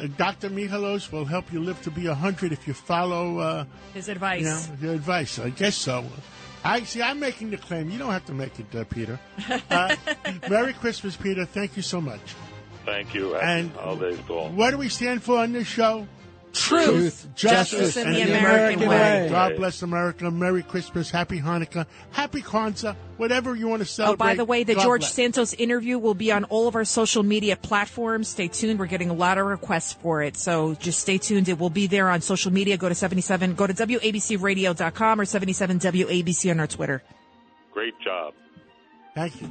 [0.02, 0.50] uh, Dr.
[0.50, 4.42] Michalos will help you live to be 100 if you follow uh, His advice.
[4.42, 5.38] you know, the advice.
[5.40, 6.06] I guess so.
[6.66, 7.02] I see.
[7.02, 7.92] I'm making the claim.
[7.92, 9.20] You don't have to make it, uh, Peter.
[9.70, 9.96] Uh,
[10.50, 11.46] Merry Christmas, Peter.
[11.46, 12.20] Thank you so much.
[12.86, 13.34] Thank you.
[13.34, 14.50] Happy And holidays to all.
[14.50, 16.08] What do we stand for on this show?
[16.56, 19.28] Truth, justice, and the American way.
[19.30, 20.32] God bless America.
[20.32, 21.12] Merry Christmas.
[21.12, 21.86] Happy Hanukkah.
[22.12, 22.96] Happy Kwanzaa.
[23.18, 24.26] Whatever you want to celebrate.
[24.26, 25.14] Oh, by the way, the God George bless.
[25.14, 28.30] Santos interview will be on all of our social media platforms.
[28.30, 28.80] Stay tuned.
[28.80, 30.38] We're getting a lot of requests for it.
[30.38, 31.50] So just stay tuned.
[31.50, 32.78] It will be there on social media.
[32.78, 37.04] Go to 77, go to WABCradio.com or 77WABC on our Twitter.
[37.74, 38.34] Great job.
[39.14, 39.50] Thank you.